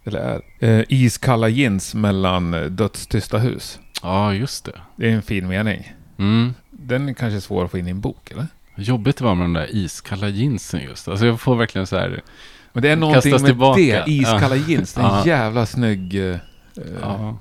[0.03, 0.19] eller
[0.59, 3.79] är, eh, iskalla jeans mellan eh, dödstysta hus.
[4.01, 4.71] Ja, just det.
[4.95, 5.93] Det är en fin mening.
[6.17, 6.53] Mm.
[6.71, 8.47] Den är kanske svår att få in i en bok, eller?
[8.75, 11.07] Jobbigt var med de där iskalla jeansen just.
[11.07, 12.21] Alltså jag får verkligen så här...
[12.73, 13.79] Men det är någonting med tillbaka.
[13.81, 14.93] det, iskalla jeans.
[14.93, 15.25] Det är en Ja.
[15.27, 16.37] jävla snygg, eh,
[17.01, 17.37] Ja,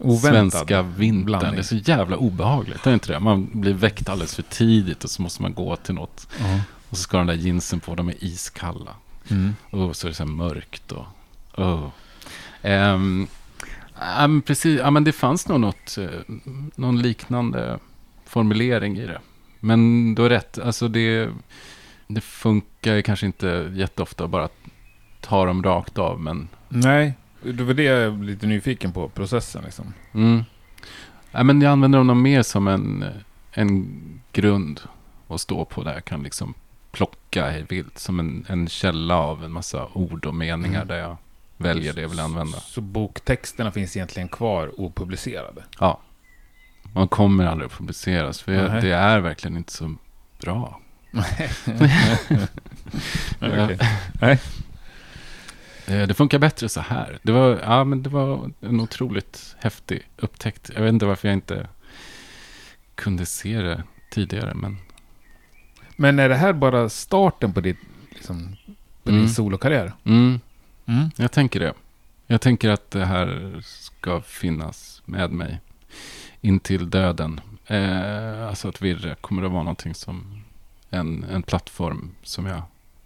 [0.00, 1.24] oväntad svenska vintern.
[1.24, 1.52] blandning.
[1.52, 2.82] Det är så jävla obehagligt.
[2.84, 3.20] Det är inte det?
[3.20, 6.28] Man blir väckt alldeles för tidigt och så måste man gå till något.
[6.38, 6.60] Ja.
[6.88, 8.94] Och så ska de där jeansen på, de är iskalla.
[9.28, 9.54] Mm.
[9.70, 11.06] Och så är det så här mörkt och...
[11.56, 11.88] Oh.
[12.62, 13.26] Ehm,
[14.00, 14.80] ja, men precis.
[14.80, 16.34] Ja, men det fanns nog något, eh,
[16.76, 17.78] någon liknande
[18.24, 19.20] formulering i det.
[19.60, 20.58] Men du har rätt.
[20.58, 21.28] Alltså det,
[22.06, 24.48] det funkar kanske inte jätteofta att bara
[25.20, 26.20] ta dem rakt av.
[26.20, 29.94] Men Nej, det var det jag är lite nyfiken på, processen liksom.
[30.14, 30.44] Mm.
[31.30, 33.04] Ja, men jag använder dem mer som en,
[33.52, 34.00] en
[34.32, 34.80] grund
[35.28, 35.94] att stå på där.
[35.94, 36.54] Jag kan liksom
[36.92, 40.88] plocka hej vilt som en, en källa av en massa ord och meningar Mm.
[40.88, 41.16] där jag
[41.56, 42.58] väljer det jag vill använda.
[42.60, 45.64] Så boktexterna finns egentligen kvar opublicerade?
[45.78, 46.00] Ja.
[46.92, 48.40] Man kommer aldrig att publiceras.
[48.42, 49.94] För jag, det är verkligen inte så
[50.40, 50.80] bra.
[51.10, 51.50] Nej.
[55.90, 57.18] Eh, Det funkar bättre så här.
[57.22, 60.70] Det var, ja, men det var en otroligt häftig upptäckt.
[60.74, 61.68] Jag vet inte varför jag inte
[62.94, 64.54] kunde se det tidigare.
[64.54, 64.76] Men
[65.96, 67.76] Men är det här bara starten på, ditt,
[68.10, 68.56] liksom,
[69.02, 69.22] på Mm.
[69.22, 69.92] din solokarriär?
[70.04, 70.40] mm,
[70.86, 71.10] Mm.
[71.16, 71.74] jag tänker det.
[72.26, 75.60] Jag tänker att det här ska finnas med mig
[76.40, 77.40] intill döden.
[77.66, 80.42] Eh, alltså att Virre kommer att vara någonting som
[80.90, 82.62] en, en plattform som jag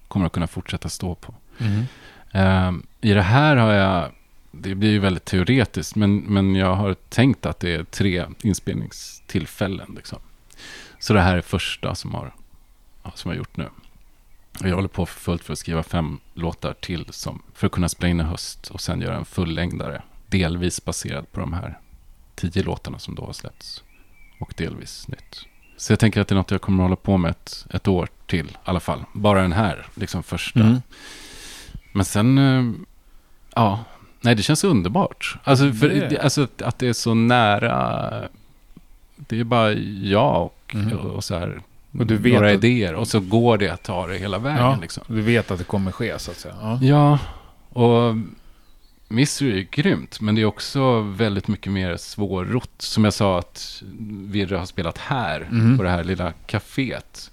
[0.08, 1.34] kommer att kunna fortsätta stå på.
[1.58, 1.84] Mm.
[2.34, 4.12] Ehm, I det här har jag,
[4.50, 9.92] det blir ju väldigt teoretiskt, men, men jag har tänkt att det är tre inspelningstillfällen.
[9.96, 10.18] Liksom.
[10.98, 12.34] Så det här är första som har,
[13.02, 13.68] ja, som jag har gjort nu.
[14.60, 17.72] Och jag håller på för fullt för att skriva fem låtar till som, för att
[17.72, 20.02] kunna spela in i höst och sen göra en fullängdare.
[20.26, 21.78] Delvis baserad på de här
[22.34, 23.82] tio låtarna som då har släppts.
[24.40, 25.46] Och delvis nytt.
[25.76, 27.88] Så jag tänker att det är något jag kommer att hålla på med ett, ett
[27.88, 29.04] år till i alla fall.
[29.12, 30.60] Bara den här, liksom första.
[30.60, 30.80] Mm.
[31.96, 32.72] Men sen, eh,
[33.54, 33.84] ja,
[34.20, 35.38] nej det känns underbart.
[35.44, 38.10] Alltså, för, Det- alltså att- det är så nära,
[39.16, 39.72] det är bara
[40.02, 40.92] jag och, Mhm.
[40.98, 41.62] och så här,
[41.98, 42.94] Och du vet några att- idéer.
[42.94, 45.04] Och så går det att ta det hela vägen Ja, liksom.
[45.06, 46.54] du vet att det kommer ske så att säga.
[46.60, 46.78] Ja.
[46.82, 47.18] Ja,
[47.80, 48.16] och
[49.08, 52.70] Mystery är grymt, men det är också väldigt mycket mer svårrott.
[52.78, 55.76] Som jag sa att Virre har spelat här, Mhm.
[55.76, 57.30] på det här lilla kaféet.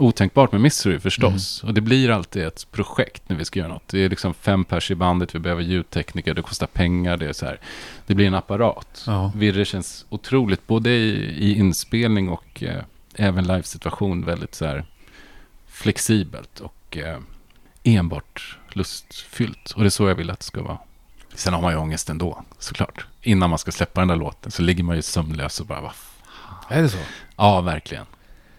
[0.00, 1.64] Otänkbart med Mystery förstås.
[1.64, 3.88] Och det blir alltid ett projekt när vi ska göra något.
[3.88, 7.32] Det är liksom fem pers i bandet, vi behöver ljudtekniker, det kostar pengar, det är
[7.32, 7.60] så här.
[8.06, 9.04] Det blir en apparat.
[9.06, 9.32] Ja.
[9.36, 12.82] Virre känns otroligt, både i, i inspelning och eh,
[13.14, 14.84] även livesituation, väldigt så här
[15.66, 17.18] flexibelt och eh,
[17.82, 19.70] enbart lustfyllt.
[19.70, 20.78] Och det är så jag vill att det ska vara.
[21.34, 23.06] Sen har man ju ångest ändå, såklart.
[23.22, 25.92] Innan man ska släppa den där låten så ligger man ju sömnlös och bara, va?
[26.68, 26.98] Är det så?
[27.36, 28.06] Ja, verkligen.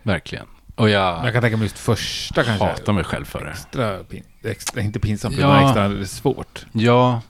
[0.04, 0.48] Verkligen.
[0.82, 2.66] Och jag, Jag kan tänka mig just första kanske.
[2.66, 3.52] hatar mig själv för det.
[3.52, 5.72] Extra, pin, extra inte pinsamt, Ja.
[5.72, 6.66] utan extra svårt.
[6.72, 7.22] Ja,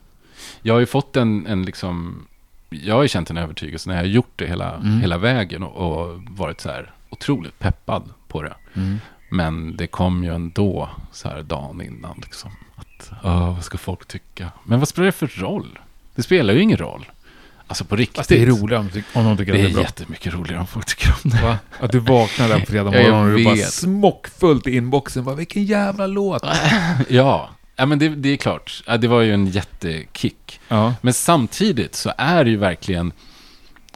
[0.62, 2.26] jag har ju fått en, en liksom...
[2.70, 5.00] Jag har ju känt en övertygelse när jag har gjort det hela, Mm.
[5.00, 8.54] hela vägen och, och varit så här otroligt peppad på det.
[8.74, 8.98] Mm.
[9.30, 12.50] Men det kom ju ändå så här dagen innan liksom.
[12.76, 14.50] Att, "Åh, vad ska folk tycka?
[14.64, 15.78] Men vad spelar det för roll?
[16.14, 17.04] Det spelar ju ingen roll.
[17.72, 18.16] Alltså på riktigt.
[18.16, 18.90] Fast det är roligare om,
[19.26, 19.82] de tycker Det att är det är bra.
[19.82, 21.42] jättemycket roligare om folk tycker om det.
[21.42, 21.58] Va?
[21.80, 25.24] Att du vaknar där på fredag morgon och det är bara smockfullt i inboxen.
[25.24, 26.42] Bara, vilken jävla låt!
[27.08, 28.82] Ja, ja men det, det är klart.
[29.00, 30.60] Det var ju en jättekick.
[30.68, 30.94] Ja.
[31.00, 33.12] Men samtidigt så är det ju verkligen,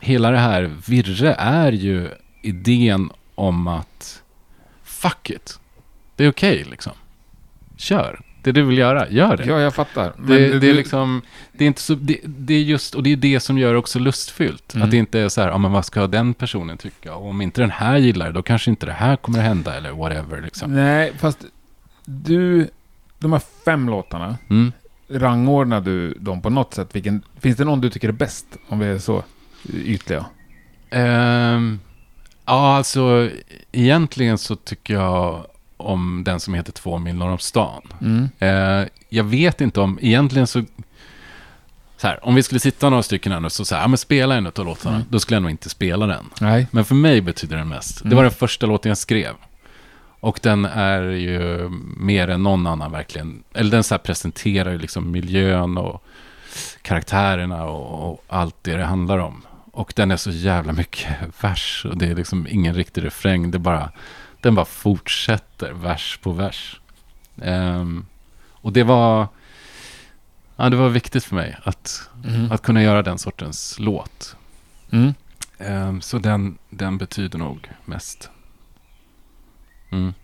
[0.00, 2.08] hela det här virre är ju
[2.42, 4.22] idén om att
[4.84, 5.58] fuck it.
[6.16, 6.92] Det är okej liksom.
[7.76, 8.20] Kör.
[8.52, 9.44] Det du vill göra, gör det.
[9.44, 10.12] ja, jag fattar.
[10.16, 11.22] Men det, det är liksom,
[11.52, 13.78] det är inte så, det, det är just, och det är det som gör det
[13.78, 14.74] också lustfyllt.
[14.74, 14.84] Mm.
[14.84, 17.14] Att det inte är så här, ja men vad ska den personen tycka?
[17.14, 19.74] Och om inte den här gillar det, då kanske inte det här kommer att hända,
[19.76, 20.74] eller whatever liksom.
[20.74, 21.38] Nej, fast
[22.04, 22.68] du...
[23.18, 24.72] De här fem låtarna, Mm.
[25.10, 26.88] rangordnar du dem på något sätt?
[26.92, 28.46] Vilken, finns det någon du tycker är bäst?
[28.68, 29.22] Om vi är så
[29.84, 30.24] ytliga.
[30.90, 31.78] Ehm,
[32.46, 33.30] ja, alltså
[33.72, 37.82] egentligen så tycker jag om den som heter Två mil norr om stan.
[38.00, 38.28] Mm.
[38.38, 40.64] Eh, jag vet inte om, egentligen så...
[41.98, 44.34] Så här, om vi skulle sitta några stycken här nu så säga, ja men spela
[44.34, 44.96] en av låtarna.
[44.96, 45.06] Mm.
[45.10, 46.24] Då skulle jag nog inte spela den.
[46.40, 46.66] Nej.
[46.70, 47.98] Men för mig betyder den mest.
[48.02, 48.16] Det Mm.
[48.16, 49.34] var den första låten jag skrev.
[50.20, 53.42] Och den är ju mer än någon annan verkligen.
[53.54, 56.04] Eller den så här presenterar ju liksom miljön och
[56.82, 59.42] karaktärerna och, och allt det det handlar om.
[59.72, 61.08] Och den är så jävla mycket
[61.40, 61.86] vers.
[61.90, 63.50] Och det är liksom ingen riktig refräng.
[63.50, 63.90] Det bara,
[64.46, 66.80] den bara fortsätter vers på vers.
[67.42, 68.06] Ehm,
[68.48, 69.28] och det var,
[70.56, 72.52] ja, det var viktigt för mig att, Mm.
[72.52, 74.36] att kunna göra den sortens låt.
[74.90, 75.14] Mm.
[75.58, 78.30] Ehm, så den, den betyder nog mest.
[79.92, 80.14] Mm.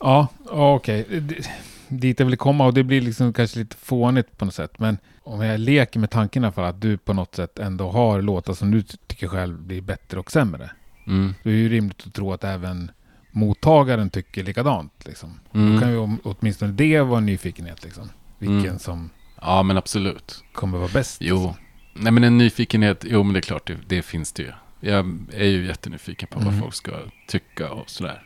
[0.00, 1.20] Ja, okej.
[1.20, 1.42] D-
[1.88, 4.78] Dit jag vill komma och det blir liksom kanske lite fånigt på något sätt.
[4.78, 7.90] Men om jag leker med tanken i alla fall att du på något sätt ändå
[7.90, 10.70] har låtar som du tycker själv blir bättre och sämre.
[11.06, 11.34] Mm.
[11.42, 12.90] Då är det ju rimligt att tro att även
[13.30, 14.92] mottagaren tycker likadant.
[15.06, 15.40] Liksom.
[15.52, 15.80] Då Mm.
[15.80, 17.84] kan ju åtminstone det vara en nyfikenhet.
[17.84, 18.08] Liksom.
[18.38, 18.78] Vilken Mm.
[18.78, 19.10] som
[19.40, 20.44] Ja, men absolut.
[20.52, 21.18] kommer vara bäst.
[21.20, 21.54] Jo.
[21.94, 24.52] Nej, men en nyfikenhet, jo men det är klart, det, det finns det ju.
[24.80, 26.52] Jag är ju jättenyfiken på Mm.
[26.52, 26.92] vad folk ska
[27.28, 28.22] tycka och sådär.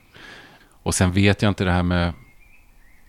[0.83, 2.13] Och sen vet jag inte det här med...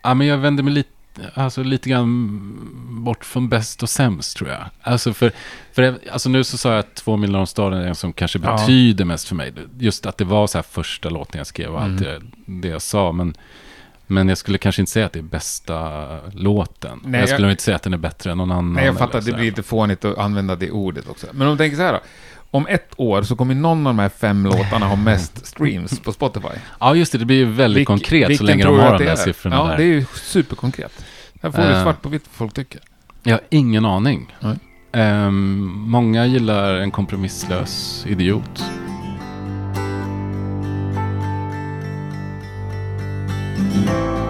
[0.02, 0.90] Ja, men jag vänder mig lite,
[1.34, 2.58] alltså lite grann
[3.04, 4.64] bort från bäst och sämst tror jag.
[4.82, 5.32] Alltså för,
[5.72, 8.38] för alltså nu så sa jag att två miljoner om staden är den som kanske
[8.42, 8.56] Ja.
[8.56, 9.52] betyder mest för mig.
[9.78, 12.32] Just att det var så här första låten jag skrev och allt Mm.
[12.46, 13.12] det, det jag sa.
[13.12, 13.34] Men,
[14.06, 17.00] men jag skulle kanske inte säga att det är bästa låten.
[17.04, 18.72] Nej, jag skulle jag- inte säga att den är bättre än någon annan.
[18.72, 19.20] Nej, jag fattar.
[19.20, 21.26] Det blir lite fånigt att använda det ordet också.
[21.32, 22.00] Men om du tänker så här då.
[22.54, 26.12] Om ett år så kommer någon av de här fem låtarna ha mest streams på
[26.12, 26.48] Spotify.
[26.80, 27.18] Ja, just det.
[27.18, 29.16] Det blir ju väldigt Vilk- konkret så länge de har de det där är?
[29.16, 29.76] siffrorna Ja, där.
[29.76, 31.04] det är ju superkonkret.
[31.42, 31.82] Här får du Eh.
[31.82, 32.80] svart på vitt vad folk tycker.
[33.22, 34.36] Jag har ingen aning.
[34.92, 38.64] Ehm, många gillar en kompromisslös idiot.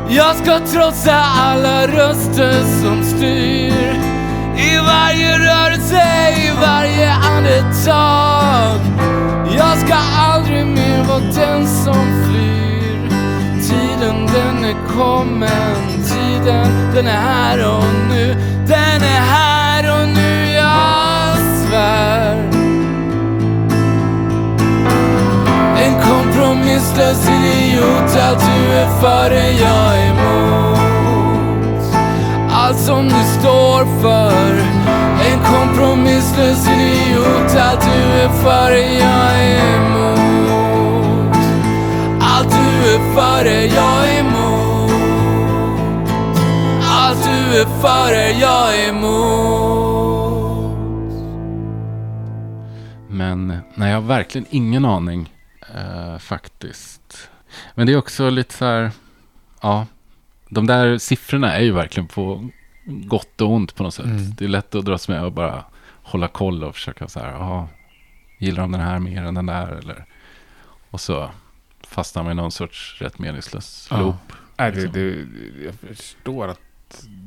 [0.09, 4.01] Jag ska trotsa alla röster som styr
[4.57, 6.03] i varje rörelse,
[6.37, 8.81] i varje andetag.
[9.57, 13.09] Jag ska aldrig mer vara den som flyr.
[13.69, 15.77] Tiden den är kommen,
[16.09, 18.37] tiden den är här och nu.
[18.67, 22.37] Den är här och nu, jag svär.
[25.77, 30.74] En kompromisslös idiot Allt du är för är jag emot.
[32.65, 34.59] Allt som du står för.
[35.25, 39.35] En kompromisslös idiot Allt du är för är jag
[39.77, 41.37] emot.
[42.21, 44.91] Allt du är för är jag emot.
[46.83, 50.25] Allt du är för är jag emot.
[53.09, 55.31] Men nej, jag har verkligen ingen aning
[55.75, 57.31] Uh, faktiskt.
[57.75, 58.91] Men det är också lite så här,
[59.61, 59.87] ja,
[60.55, 62.49] de där siffrorna är ju verkligen på
[62.85, 64.05] gott och ont på något sätt.
[64.07, 64.35] Mm.
[64.35, 65.65] Det är lätt att dras med och bara
[66.03, 67.69] hålla koll och försöka så här, ja,
[68.39, 70.05] gillar de den här mer än den där eller?
[70.91, 71.31] Och så
[71.87, 74.01] fastnar man i någon sorts rätt meningslös Ja.
[74.01, 74.15] loop.
[74.57, 74.93] Nej, det, liksom.
[74.93, 76.61] det, jag förstår att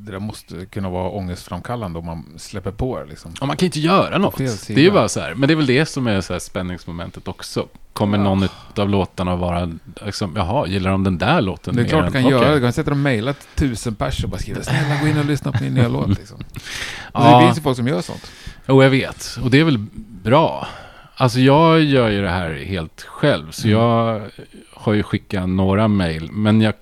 [0.08, 3.34] det där måste kunna vara ångestframkallande om man släpper på det liksom.
[3.40, 4.36] Ja, man kan inte göra något.
[4.36, 5.34] Det är ju bara så här.
[5.34, 7.66] Men det är väl det som är så här spänningsmomentet också.
[7.92, 8.24] Kommer Ja.
[8.24, 9.70] någon av låtarna vara,
[10.06, 12.54] liksom, jaha, gillar de den där låten Det är klart du kan göra det.
[12.54, 15.52] Du kan sätta och mejla tusen pers och bara skriva snälla gå in och lyssna
[15.52, 16.38] på min nya låt liksom.
[17.14, 17.38] Ja.
[17.40, 18.30] Det finns ju folk som gör sånt.
[18.66, 19.38] Jo, jag vet.
[19.42, 19.78] Och det är väl
[20.22, 20.68] bra.
[21.14, 23.50] Alltså jag gör ju det här helt själv.
[23.50, 23.78] Så Mm.
[23.80, 24.22] jag
[24.74, 26.32] har ju skickat några mejl.
[26.32, 26.74] Men jag,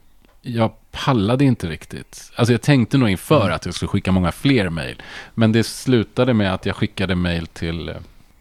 [0.43, 0.71] jag
[1.05, 2.33] pallade inte riktigt.
[2.37, 3.55] Alltså jag tänkte nog inför Mm.
[3.55, 5.03] att jag skulle skicka många fler mejl.
[5.35, 7.95] Men det slutade med att jag skickade mejl till,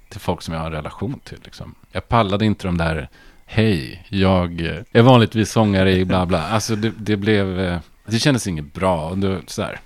[0.10, 1.40] till folk som jag har en relation till.
[1.44, 1.76] Liksom.
[1.92, 3.10] Jag pallade inte de där,
[3.46, 6.44] hej, jag eh, är vanligtvis sångare i bla bla.
[6.48, 9.10] Alltså det, det blev, eh, det kändes inget bra.
[9.10, 9.80] Och det, så här,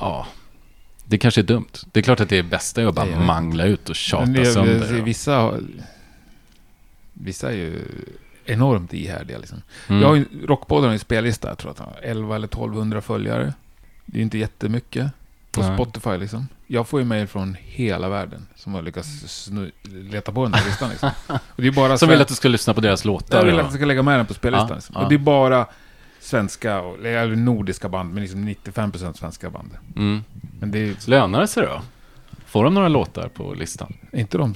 [0.00, 0.26] ja.
[1.04, 1.68] Det kanske är dumt.
[1.92, 4.26] Det är klart att det är bästa är att bara Nej, mangla ut och tjata
[4.26, 5.02] Men sönder.
[5.02, 5.54] Vissa,
[7.12, 7.82] vissa är ju
[8.48, 9.62] enormt ihärdiga liksom.
[9.88, 10.02] Mm.
[10.02, 12.46] Jag har ju, Rockpodden har ju en spellista, jag tror att han har 11 eller
[12.46, 13.54] 1200 följare.
[14.06, 15.10] Det är ju inte jättemycket
[15.50, 15.74] på Nej.
[15.74, 16.48] Spotify liksom.
[16.66, 20.66] Jag får ju mejl från hela världen som har lyckats snu, leta på den här
[20.66, 21.10] listan liksom.
[21.28, 23.38] Och det är bara Som vill att du ska lyssna på deras låtar.
[23.38, 24.68] jag vill att jag ska lägga med den på spellistan.
[24.68, 24.94] Ja, liksom.
[24.98, 25.02] ja.
[25.02, 25.66] Och det är bara
[26.20, 29.70] svenska, och, eller nordiska band, men liksom 95% svenska band.
[29.96, 30.24] Mm.
[30.60, 31.82] Men det är Lönar det sig då?
[32.48, 33.92] Får de några låtar på listan?
[34.12, 34.54] inte de...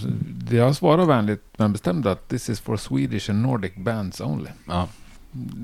[0.51, 4.51] Jag svarar vänligt men bestämt att this is for Swedish and Nordic bands only.
[4.68, 4.88] Ja.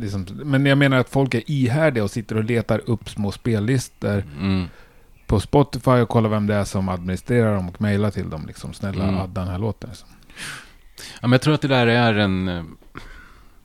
[0.01, 4.25] Liksom, men jag menar att folk är ihärdiga och sitter och letar upp små spellistor
[4.41, 4.65] Mm.
[5.27, 8.45] på Spotify och kollar vem det är som administrerar dem och mejlar till dem.
[8.47, 9.21] Liksom, snälla, Mm.
[9.21, 9.91] adda den här låten.
[9.91, 10.09] Liksom.
[10.97, 12.45] ja, men jag tror att det där är en...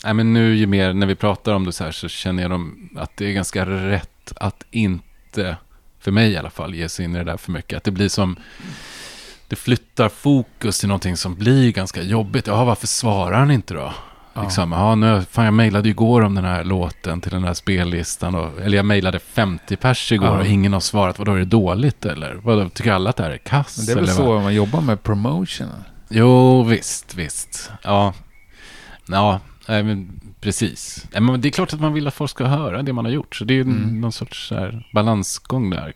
[0.05, 2.51] Nej, men nu ju mer när vi pratar om det så här så känner jag
[2.51, 5.57] dem att det är ganska rätt att inte,
[6.04, 7.78] för mig i alla fall, ge sig in i det där för mycket.
[7.78, 8.36] Att det blir som...
[9.47, 12.47] Det flyttar fokus till någonting som blir ganska jobbigt.
[12.47, 13.93] Ja, varför svarar han inte då?
[14.34, 14.43] Ja.
[14.43, 18.36] Liksom, ja, nu, fan jag mejlade igår om den här låten till den här spellistan.
[18.36, 20.39] Och, eller jag mejlade 50 pers igår Ja.
[20.39, 21.20] och ingen har svarat.
[21.20, 22.34] Vadå, är det dåligt eller?
[22.34, 23.78] Vadå, tycker alla att det här är kass?
[23.78, 24.41] Men det är väl så vad?
[24.41, 25.68] man jobbar med promotion.
[26.10, 27.72] Jo, visst, visst.
[27.84, 28.14] Ja,
[29.08, 31.07] ja nej, men precis.
[31.11, 33.11] Nej, men det är klart att man vill att folk ska höra det man har
[33.11, 33.36] gjort.
[33.36, 34.01] Så det är Mm.
[34.01, 35.93] någon sorts så här, balansgång där.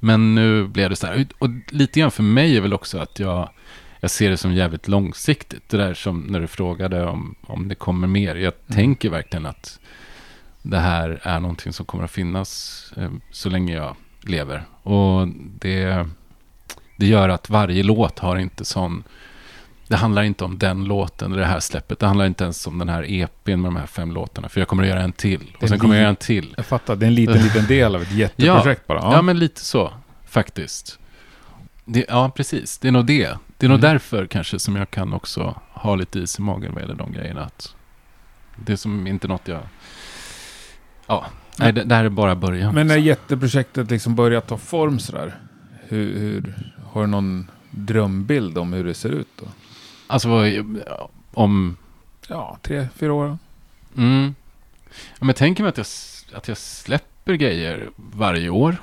[0.00, 1.26] Men nu blev det så här.
[1.38, 3.50] Och lite grann för mig är väl också att jag,
[4.00, 5.68] jag ser det som jävligt långsiktigt.
[5.68, 8.34] Det där som när du frågade om, om det kommer mer.
[8.36, 8.76] Jag Mm.
[8.76, 9.80] tänker verkligen att
[10.62, 14.64] det här är någonting som kommer att finnas eh, så länge jag lever.
[14.82, 15.28] Och
[15.60, 16.08] det,
[16.96, 19.02] det gör att varje låt har inte sån...
[19.88, 21.98] Det handlar inte om den låten, eller det här släppet.
[21.98, 24.48] Det handlar inte ens om den här EPn med de här fem låtarna.
[24.48, 25.56] För jag kommer att göra en till.
[25.60, 26.54] Och sen kommer jag göra en till.
[26.56, 28.98] Jag fattar, det är en liten, liten del av ett jätteprojekt bara.
[28.98, 29.22] Ja.
[29.22, 29.92] men lite så,
[30.26, 30.98] faktiskt.
[31.84, 32.78] Det, ja, precis.
[32.78, 33.28] Det är nog det.
[33.58, 33.90] Det är nog Mm.
[33.92, 37.44] därför kanske som jag kan också ha lite is i magen vad gäller de grejerna.
[37.44, 37.74] Att
[38.56, 39.60] det är som inte något jag...
[41.06, 41.26] Ja,
[41.58, 42.74] nej, det, det här är bara början.
[42.74, 45.34] Men när jätteprojektet liksom börjar ta form sådär,
[45.88, 46.54] hur, hur,
[46.92, 49.46] har du någon drömbild om hur det ser ut då?
[50.06, 50.52] Alltså, vad,
[51.32, 51.76] om...
[52.28, 53.38] Ja, tre, fyra år?
[53.96, 54.34] Mm.
[54.94, 55.86] Ja, men jag tänker mig att jag,
[56.38, 58.76] att jag släpper grejer varje år.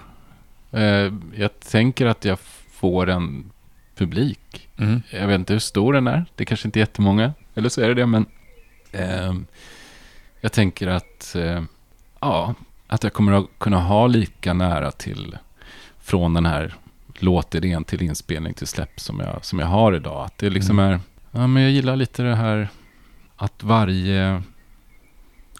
[0.72, 2.40] Eh, jag tänker att jag
[2.72, 3.52] får en
[3.96, 4.40] publik
[4.78, 5.02] Mm.
[5.10, 6.26] Jag vet inte hur stor den är.
[6.36, 7.34] Det är kanske inte är jättemånga.
[7.56, 8.26] Eller så är det det, men
[8.92, 9.46] ehm,
[10.42, 11.64] jag tänker att, eh,
[12.20, 12.54] ja,
[12.88, 15.38] att jag kommer att kunna ha lika nära till
[16.02, 16.76] från den här
[17.20, 20.26] låtidén till inspelning till släpp som jag, som jag har idag.
[20.26, 20.92] Att det liksom Mm.
[20.94, 21.00] är,
[21.34, 22.70] ja men jag gillar lite det här
[23.36, 24.24] att varje,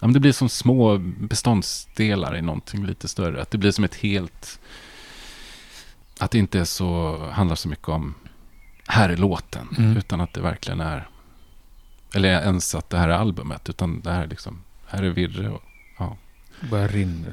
[0.00, 3.42] men det blir som små beståndsdelar i någonting lite större.
[3.42, 4.60] Att det blir som ett helt,
[6.18, 8.14] att det inte så, handlar så mycket om
[8.86, 9.68] här är låten.
[9.78, 9.96] Mm.
[9.96, 11.08] Utan att det verkligen är,
[12.14, 13.68] eller ens att det här är albumet.
[13.68, 15.62] Utan det här är liksom, här är Virre och
[16.70, 17.32] Bara rinner.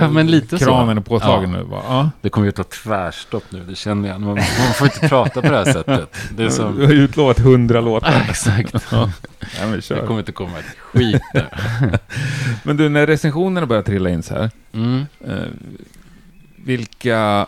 [0.00, 0.64] Ja, men lite så.
[0.64, 1.58] Kranen är påslagen Ja.
[1.58, 1.64] nu.
[1.64, 2.10] Bara, ja.
[2.20, 4.20] Det kommer ju ta tvärstopp nu, det känner jag.
[4.20, 6.08] Man, man får inte prata på det här sättet.
[6.36, 6.80] Det är Du som...
[6.80, 8.26] har utlovat hundra låtar.
[8.30, 8.74] Exakt.
[8.92, 9.10] Ja,
[9.60, 10.06] men Det kör.
[10.06, 11.44] kommer inte komma ett skit nu.
[12.62, 14.50] Men du, när recensionerna börjar trilla in så här.
[14.72, 15.06] Mm.
[15.26, 15.36] Eh,
[16.56, 17.46] vilka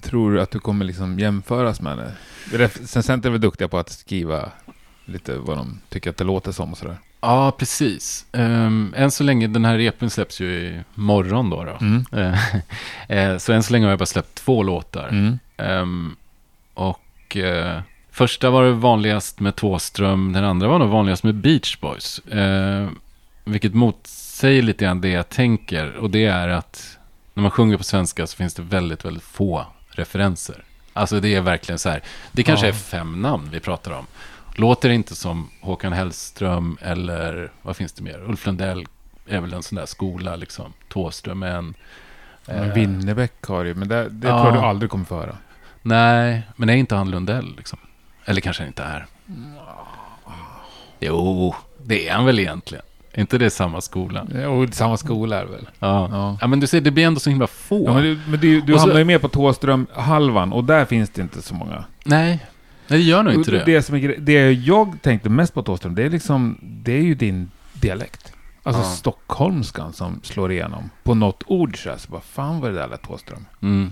[0.00, 1.98] tror du att du kommer liksom jämföras med?
[1.98, 2.12] Det?
[2.58, 4.48] Recensenter är väl duktiga på att skriva
[5.04, 6.96] lite vad de tycker att det låter som och sådär.
[7.22, 8.26] Ja, precis.
[8.32, 11.64] Um, än så länge, den här repen släpps ju i morgon då.
[11.64, 11.78] då.
[11.80, 12.04] Mm.
[13.08, 15.08] Eh, så än så länge har jag bara släppt två låtar.
[15.08, 15.38] Mm.
[15.56, 16.16] Ehm,
[16.74, 21.76] och eh, första var det vanligast med Tåström, den andra var nog vanligast med Beach
[21.80, 22.18] Boys.
[22.18, 22.88] Eh,
[23.44, 25.96] vilket motsäger lite grann det jag tänker.
[25.96, 26.98] Och det är att
[27.34, 30.64] när man sjunger på svenska så finns det väldigt, väldigt få referenser.
[30.92, 32.02] Alltså det är verkligen så här,
[32.32, 32.72] det kanske Ja.
[32.72, 34.06] är fem namn vi pratar om.
[34.54, 38.22] Låter inte som Håkan Hellström eller vad finns det mer?
[38.28, 38.86] Ulf Lundell
[39.26, 40.72] är väl en sån där skola liksom.
[40.88, 41.74] Tåström är en...
[42.46, 44.42] Men eh, Winnerbäck har ju, men det, det Ja.
[44.42, 45.36] tror jag du aldrig kommer få höra.
[45.82, 47.78] Nej, men är inte han Lundell liksom?
[48.24, 49.06] Eller kanske han inte är.
[51.00, 52.84] Jo, det är han väl egentligen.
[53.12, 54.22] Är inte det samma skola?
[54.48, 55.68] Och samma skola är det väl?
[55.78, 56.08] Ja.
[56.10, 56.38] Ja.
[56.40, 56.46] ja.
[56.46, 57.84] men du ser, det blir ändå så himla få.
[57.86, 61.10] Ja, men du, men du, du så- hamnar ju mer på Tåström-halvan och där finns
[61.10, 61.84] det inte så många.
[62.04, 62.46] Nej,
[62.92, 63.82] nej, det gör nog inte Och det.
[63.82, 67.50] som är, det jag tänkte mest på Tåström, det är liksom, det är ju din
[67.72, 68.32] dialekt.
[68.62, 68.86] Alltså Ja.
[68.88, 70.90] stockholmskan som slår igenom.
[71.02, 73.46] På något ord så här, så bara, fan vad det där lät Tåström.
[73.62, 73.90] Mm.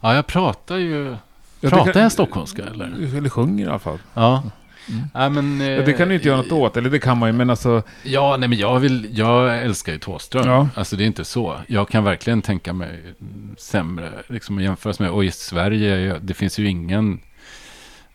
[0.00, 1.04] Ja, jag pratar ju...
[1.10, 1.16] Ja,
[1.60, 3.16] det pratar kan- jag stockholmska eller?
[3.16, 3.98] Eller sjunger i alla fall.
[4.14, 4.42] Ja.
[4.88, 5.02] Mm.
[5.14, 5.60] Nej, men...
[5.60, 7.82] Ja, det kan du inte göra något åt, eller det kan man ju, men alltså...
[8.02, 10.46] Ja, nej men jag vill, jag älskar ju Thåström.
[10.48, 10.68] Ja.
[10.74, 11.56] Alltså det är inte så.
[11.68, 13.14] Jag kan verkligen tänka mig
[13.58, 15.10] sämre, liksom att jämföras med.
[15.10, 17.20] Och i Sverige, jag- det finns ju ingen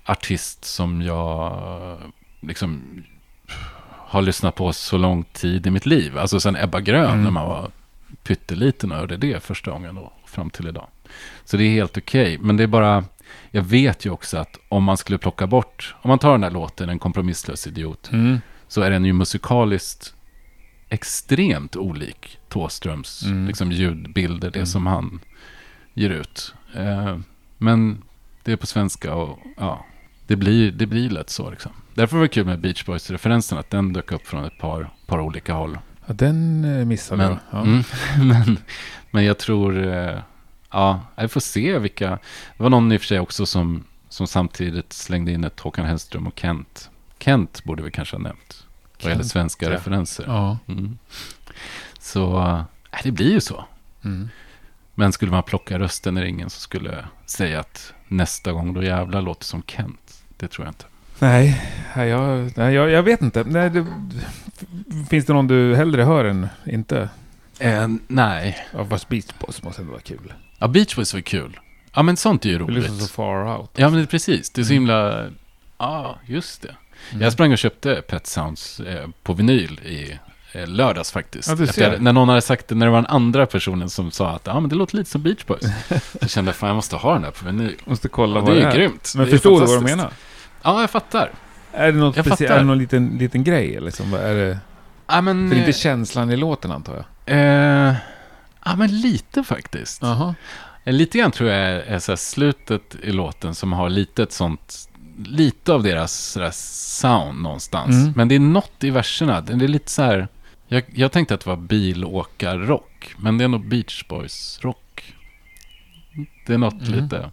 [0.06, 1.98] artist som jag
[2.42, 2.84] liksom
[3.90, 6.18] har lyssnat på så lång tid i mitt liv.
[6.18, 7.24] Alltså sen Ebba Grön Mm.
[7.24, 7.72] när man var
[8.24, 10.88] pytteliten och hörde det första gången då, fram till idag.
[11.46, 12.38] Så det är helt okej.
[12.38, 13.06] Men det är bara,
[13.52, 16.52] jag vet ju också att om man skulle plocka bort, om man tar den här
[16.52, 18.42] låten, En kompromisslös idiot, Mm.
[18.68, 20.14] så är den ju musikaliskt
[20.90, 23.48] extremt olik Thåströms Mm.
[23.48, 24.66] liksom, ljudbilder, det Mm.
[24.68, 25.20] som han
[25.94, 26.54] ger ut.
[26.76, 27.18] Eh,
[27.58, 28.02] men
[28.44, 29.86] det är på svenska och ja,
[30.28, 31.50] det blir, det blir lätt så.
[31.50, 31.72] Liksom.
[31.94, 35.20] Därför var det kul med Beach Boys-referensen, att den dök upp från ett par, par
[35.20, 35.78] olika håll.
[36.06, 37.40] Ja, den eh, missade Men, jag.
[37.60, 37.62] Ja.
[37.62, 37.84] mm,
[38.28, 38.58] men,
[39.12, 40.20] men jag tror, eh,
[40.72, 42.10] ja, jag får se vilka.
[42.58, 45.86] Det var någon i och för sig också som, som samtidigt slängde in ett Håkan
[45.86, 46.90] Hellström och Kent.
[47.20, 48.66] Kent borde vi kanske ha nämnt.
[49.02, 49.72] Vad gäller svenska ja.
[49.72, 50.24] referenser.
[50.28, 50.58] Ja.
[50.68, 50.98] Mm.
[52.00, 52.64] Så äh,
[53.04, 53.66] det blir ju så.
[54.04, 54.30] Mm.
[54.96, 58.84] Men skulle man plocka rösten i ringen så skulle jag säga att nästa gång då
[58.84, 60.03] jävlar låter som Kent.
[60.44, 60.86] Det tror jag inte.
[61.20, 61.62] Nej,
[61.96, 63.44] jag, nej jag, jag vet inte.
[63.44, 63.86] Nej, det,
[65.10, 67.10] finns det någon du hellre hör än inte?
[67.60, 68.66] Eh, nej.
[68.74, 70.34] Ja, fast Beach Boys måste ändå vara kul.
[70.60, 71.60] Ja, Beach Boys var kul.
[71.94, 72.84] Ja, men sånt är ju Det roligt.
[72.84, 73.70] lyssnar så far out.
[73.76, 74.50] Ja, men det är precis.
[74.50, 74.82] Det är så Mm.
[74.84, 75.26] himla...
[75.78, 76.76] Ja, just det.
[77.12, 77.22] Mm.
[77.24, 80.20] Jag sprang och köpte Pet Sounds eh, på vinyl i
[80.52, 81.48] eh, lördags faktiskt.
[81.48, 84.12] Ja, Efter jag, när någon hade sagt det, när det var den andra personen som
[84.12, 85.64] sa att ja, men det låter lite som Beach Boys.
[86.22, 87.76] så kände jag, fan jag måste ha den här på vinyl.
[87.86, 88.76] Måste kolla Ja, vad det det är är.
[88.76, 89.14] grymt.
[89.16, 90.12] Men Det är förstår du vad de menar?
[90.64, 91.32] Ja, jag fattar.
[91.74, 92.52] Är det något Jag speciellt?
[92.54, 93.80] Är det någon liten, liten grej?
[93.82, 94.60] Liksom, är det?
[95.08, 95.50] Ja, men...
[95.50, 96.94] För eh, inte känslan i låten antar
[97.26, 97.38] jag?
[97.38, 97.96] eh,
[98.66, 100.02] ja, men lite faktiskt.
[100.02, 100.36] Jaha.
[100.84, 104.32] Eh, Lite grann tror jag är, är så slutet i låten som har lite ett
[104.32, 104.90] sånt,
[105.26, 106.34] lite av deras
[107.00, 107.96] sound någonstans.
[107.96, 108.14] Mm.
[108.16, 110.28] Men det är något i verserna, det är lite så här,
[110.68, 115.14] jag, jag tänkte att det var bilåkarrock, men det är nog Beach Boys rock.
[116.48, 117.04] Det är något Mm.
[117.04, 117.32] lite,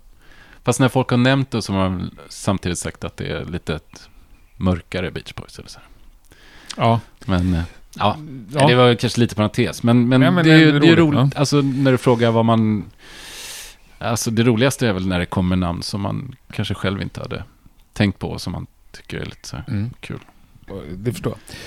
[0.64, 3.74] fast när folk har nämnt det så har man samtidigt sagt att det är lite
[3.74, 4.08] ett
[4.56, 5.80] mörkare Beach Boys eller så.
[6.76, 7.00] Ja.
[7.26, 7.62] Men eh,
[7.98, 8.16] ja,
[8.52, 8.66] ja.
[8.66, 10.96] det var kanske lite parentes, men, men, Ja, men det, är, det är det är
[10.96, 11.36] roligt, roligt.
[11.36, 12.84] Alltså när du frågar vad man...
[13.98, 17.44] Alltså det roligaste är väl när det kommer namn som man kanske själv inte hade
[17.92, 19.90] tänkt på och som man tycker är lite så Mm.
[20.00, 20.18] kul.
[20.90, 21.58] Det förstår jag.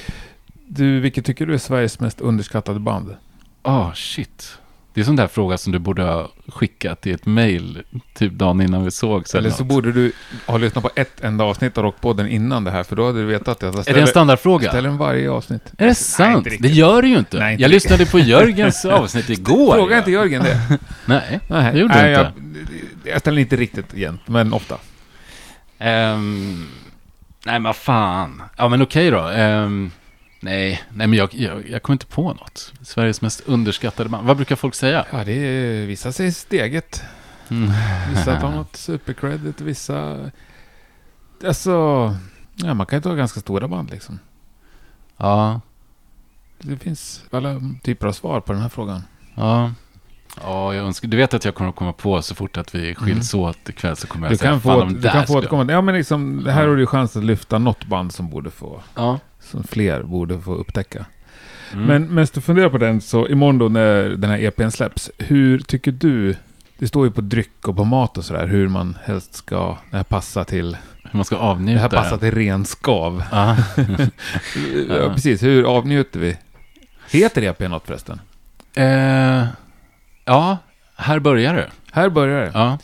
[0.67, 3.15] Du, vilket tycker du är Sveriges mest underskattade band?
[3.61, 4.57] Ah, shit.
[4.93, 7.83] Det är sån där fråga som du borde ha skickat i ett mail
[8.13, 9.23] typ dagen innan vi såg.
[9.35, 10.11] Eller så borde du
[10.45, 13.25] ha lyssnat på ett enda avsnitt av Rockpodden innan det här, för då hade du
[13.25, 14.69] vetat att jag Är det en standardfråga?
[14.69, 15.61] ställer den varje avsnitt.
[15.77, 16.47] Är det sant?
[16.47, 17.39] inte det gör det ju inte.
[17.39, 17.91] Nej, inte jag riktigt.
[17.91, 19.75] lyssnade på Jörgens avsnitt igår.
[19.75, 19.99] Fråga ja.
[19.99, 20.59] inte Jörgen det.
[21.05, 22.41] Nej, Nej, det gjorde nej, jag inte.
[23.03, 24.77] Jag, jag ställer inte riktigt jämt, men ofta.
[25.79, 26.67] Ehm,
[27.45, 28.41] nej, men vad fan.
[28.57, 29.19] Ja, men okej då.
[29.19, 29.91] Ehm,
[30.43, 32.73] nej, nej, men jag, jag, jag kommer inte på något.
[32.81, 34.27] Sveriges mest underskattade band.
[34.27, 35.05] Vad brukar folk säga?
[35.11, 37.03] Ja, det är, vissa säger steget.
[37.49, 37.71] Mm.
[38.09, 40.29] Vissa tar något supercredit, vissa...
[41.45, 41.71] Alltså...
[42.55, 44.19] Ja, man kan ju ta ganska stora band liksom.
[45.17, 45.61] Ja,
[46.59, 49.03] Det finns alla typer av svar på den här frågan.
[49.35, 49.71] ja.
[50.41, 52.95] Ja, jag önskar, du vet att jag kommer att komma på så fort att vi
[52.95, 55.71] skiljs åt ikväll så kommer jag Du säga kan få, du där kan få återkomma.
[55.71, 58.81] Ja, men liksom, det här har du chans att lyfta något band som borde få...
[58.95, 59.19] Ja.
[59.53, 61.05] Som fler borde få upptäcka.
[61.73, 61.85] Mm.
[61.85, 65.59] Men medan du funderar på den, så imorgon då när den här EPn släpps, hur
[65.59, 66.35] tycker du,
[66.77, 69.97] det står ju på dryck och på mat och sådär, hur man helst ska, det
[69.97, 73.23] här passa till, Hur man ska det avnjuta här passar till ren skav.
[73.31, 73.57] Ja.
[74.89, 76.37] Ja, precis, hur avnjuter vi?
[77.11, 78.21] Heter EPn något förresten?
[78.75, 79.45] Eh,
[80.25, 80.57] ja,
[80.95, 81.69] här börjar det.
[81.91, 82.51] Här börjar det.
[82.53, 82.77] Ja,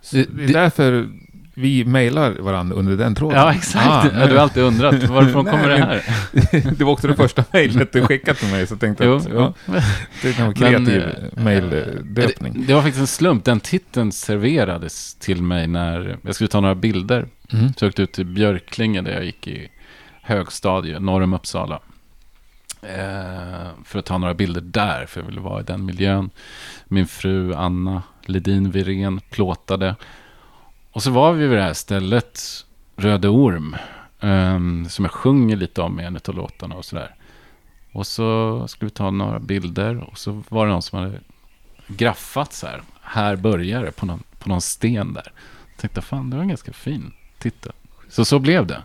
[0.00, 1.08] Så det är därför
[1.54, 3.38] vi mejlar varandra under den tråden.
[3.38, 3.86] ja exakt.
[3.86, 6.02] Ah, ja, du har alltid undrat varifrån kommer det här?
[6.78, 9.28] det var också det första mejlet du skickade till mig, så jag tänkte Jo, att
[9.28, 9.52] ja,
[10.22, 12.52] det kan vara kreativ eh, mejldöpning.
[12.52, 13.44] Det, det var faktiskt en slump.
[13.44, 17.26] Den titeln serverades till mig när jag skulle ta några bilder.
[17.52, 17.72] Mm.
[17.76, 19.68] Så jag åkte ut till Björklinge där jag gick i
[20.22, 21.80] högstadie, norr om Uppsala.
[22.82, 26.30] Eh, för att ta några bilder där, för jag ville vara i den miljön.
[26.88, 29.96] Min fru Anna Ledin Virén plåtade.
[30.92, 32.40] Och så var vi vid det här stället,
[32.96, 33.76] Röde Orm,
[34.20, 37.14] ehm, som jag sjunger lite om i en av låtarna och sådär.
[37.92, 41.20] Och så skulle vi ta några bilder och så var det någon som hade
[41.86, 42.82] graffat så här.
[43.02, 45.32] Här börjar det på någon, på någon sten där.
[45.70, 47.72] Jag tänkte, fan det var en ganska fin titel.
[48.08, 48.82] Så så blev det.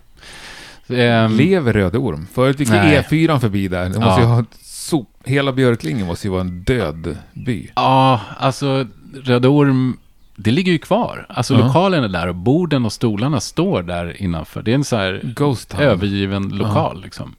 [1.03, 2.27] Ehm, Lever Röde Orm?
[2.33, 3.05] Förut gick Nej.
[3.09, 3.83] E4 förbi där.
[3.89, 4.27] Det måste Ja.
[4.27, 5.09] ha sop.
[5.23, 7.71] Hela Björklinge måste ju vara en död by.
[7.75, 8.87] Ja, alltså
[9.23, 9.97] Röde Orm,
[10.39, 11.25] det ligger ju kvar.
[11.29, 11.67] Alltså Ja.
[11.67, 14.61] lokalen är där och borden och stolarna står där innanför.
[14.61, 17.35] Det är en så här Ghost övergiven lokal liksom.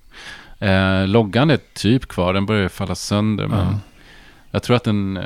[0.58, 3.46] Eh, loggan är typ kvar, den börjar falla sönder.
[3.46, 3.78] Men Ja.
[4.50, 5.24] jag tror att den, eh,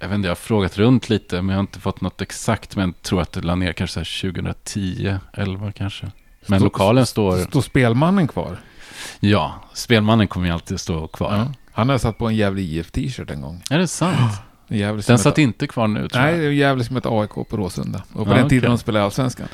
[0.00, 2.76] jag vet inte, jag har frågat runt lite, men jag har inte fått något exakt.
[2.76, 6.06] Men jag tror att det la ner kanske så här 2010, 11 kanske.
[6.46, 8.56] Men Stå- lokalen står, Står spelmannen kvar?
[9.20, 11.46] ja, spelmannen kommer ju alltid stå kvar.
[11.72, 13.62] Han har satt på en jävlig IF t-shirt en gång.
[13.70, 14.16] Är det sant?
[14.68, 16.40] Jävlig Den satt ett, inte kvar nu tror Nej, jag.
[16.40, 18.02] det är en jävlig som ett AIK på Råsunda.
[18.12, 18.68] Och på Ja, den tiden okej.
[18.76, 19.48] de spelade Allsvenskan.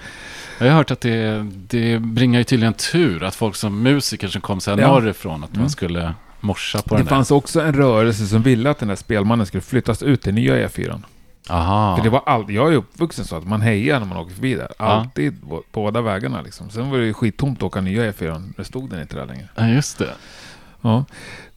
[0.58, 4.40] Jag har hört att det, det bringar ju tydligen tur att folk som musiker som
[4.40, 4.88] kom så här Ja.
[4.88, 5.60] norrifrån, att Mm.
[5.60, 7.10] man skulle morsa på Det den där.
[7.10, 10.68] fanns också en rörelse som ville att den där spelmannen skulle flyttas ut till nya
[10.68, 11.02] E4.
[11.48, 11.96] Aha.
[11.96, 14.54] För det var alltid, jag är uppvuxen så att man hejar när man åker förbi
[14.54, 14.68] där.
[14.78, 14.84] Ja.
[14.84, 16.70] Alltid på båda vägarna liksom.
[16.70, 18.52] Sen var det ju skittomt att åka nya E4.
[18.56, 19.48] Det stod den inte där längre.
[19.54, 20.14] Ja, just det.
[20.80, 21.04] Ja.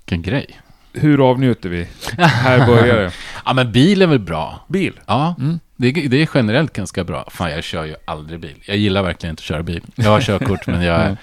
[0.06, 0.60] Vilken grej.
[0.94, 1.88] Hur avnjuter vi?
[2.18, 3.12] Här börjar det.
[3.46, 4.60] Ja, men bil är väl bra?
[4.68, 5.00] Bil.
[5.06, 5.60] Ja, Mm.
[5.76, 7.28] det, är- det är generellt ganska bra.
[7.32, 8.56] Fan, jag kör ju aldrig bil.
[8.66, 9.84] Jag gillar verkligen inte att köra bil.
[9.96, 11.18] Jag har körkort, men jag är,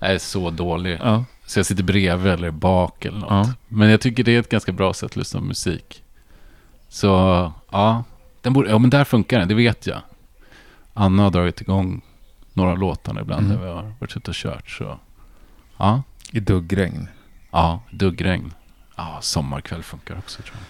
[0.00, 0.98] jag är så dålig.
[1.02, 1.24] Ja.
[1.46, 3.30] Så jag sitter bredvid eller bak eller något.
[3.30, 3.52] Ja.
[3.68, 6.02] Men jag tycker det är ett ganska bra sätt att lyssna på musik.
[6.88, 7.08] Så,
[7.70, 8.04] ja.
[8.42, 9.98] Den borde, ja, men där funkar den, det vet jag.
[10.94, 12.02] Anna har dragit igång
[12.52, 13.56] några av låtarna ibland Mm.
[13.58, 14.70] när vi har varit ute och kört.
[14.70, 14.98] Så,
[15.76, 16.02] ja.
[16.32, 17.08] I duggregn.
[17.50, 18.52] Ja, duggregn.
[18.96, 20.64] Ja, sommarkväll funkar också tror jag.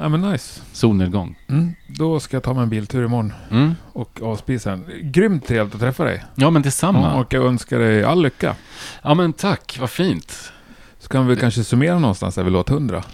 [0.00, 0.60] Ja, men nice.
[0.72, 1.38] Solnedgång.
[1.48, 1.74] Mm.
[1.88, 3.74] Då ska jag ta mig en biltur imorgon Mm.
[3.92, 4.84] och avspisa den.
[5.02, 6.24] Grymt trevligt att träffa dig.
[6.34, 7.14] Ja, men detsamma.
[7.14, 8.56] Och jag önskar dig all lycka.
[9.02, 9.76] Ja, men tack.
[9.80, 10.52] Vad fint.
[10.98, 13.04] Så kan vi kanske summera någonstans där vid låt 100.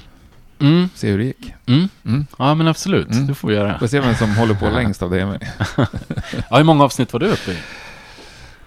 [0.58, 0.88] Mm.
[0.94, 1.54] Se hur det gick.
[1.66, 1.88] Mm.
[2.04, 2.26] Mm.
[2.38, 3.10] Ja, men absolut.
[3.10, 3.26] Mm.
[3.26, 3.78] Det får vi göra.
[3.78, 5.38] Får se vem som håller på längst av det mig.
[6.50, 7.58] Ja, hur många avsnitt var du uppe i?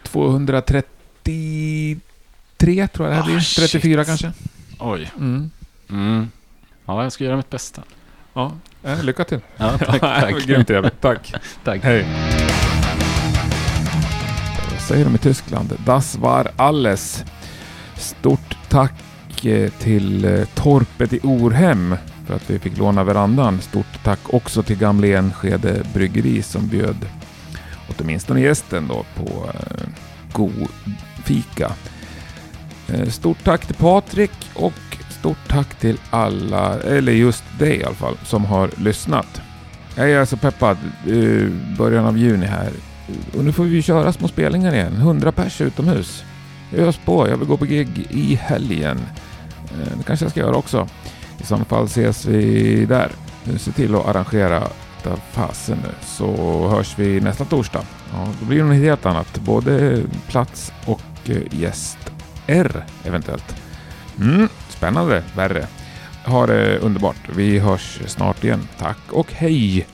[0.04, 3.40] 233 tror jag det här blir.
[3.40, 3.72] shit.
[3.72, 4.32] 34 kanske.
[4.80, 5.12] Oj.
[5.90, 6.32] Mm.
[6.86, 7.82] Ja, jag ska göra mitt bästa.
[8.34, 8.52] Ja,
[8.84, 9.40] eh, lycka till.
[9.58, 10.00] Ja, tack.
[10.00, 10.46] tack.
[10.46, 11.02] Grymt trevligt.
[11.02, 11.34] Tack.
[11.64, 11.84] tack.
[11.84, 12.06] Hej.
[14.72, 15.74] Vad säger de i Tyskland?
[15.86, 17.26] Das war alles.
[17.96, 21.96] Stort tack eh, till eh, Torpet i Orhem
[22.28, 23.62] för att vi fick låna verandan.
[23.62, 27.06] Stort tack också till Gamle Enskede Bryggeri som bjöd
[27.98, 29.88] åtminstone gästen då på eh,
[30.34, 30.68] god
[31.24, 31.72] fika.
[32.88, 37.96] Eh, stort tack till Patrik och stort tack till alla, eller just dig i alla
[37.96, 39.42] fall, som har lyssnat.
[39.96, 40.78] Jag är så peppad.
[41.08, 41.48] Eh,
[41.78, 42.70] början av juni här.
[43.38, 44.94] Och nu får vi köra små spelningar igen.
[44.94, 46.24] 100 pers utomhus.
[46.74, 47.28] Ös på.
[47.30, 49.00] Jag vill gå på gig i helgen.
[49.64, 50.88] Eh, det kanske jag ska göra också.
[51.38, 53.12] I så fall ses vi där.
[53.58, 54.68] Se till att arrangera
[55.04, 57.84] ta fasen nu så hörs vi nästa torsdag.
[58.14, 59.40] Ja, då blir det något helt annat.
[59.40, 61.98] Både plats och eh, gäst,
[62.48, 63.56] gäster eventuellt.
[64.20, 65.68] Mm spännande värre.
[66.26, 67.30] Ha det underbart.
[67.36, 68.68] Vi hörs snart igen.
[68.78, 69.88] Tack och hej!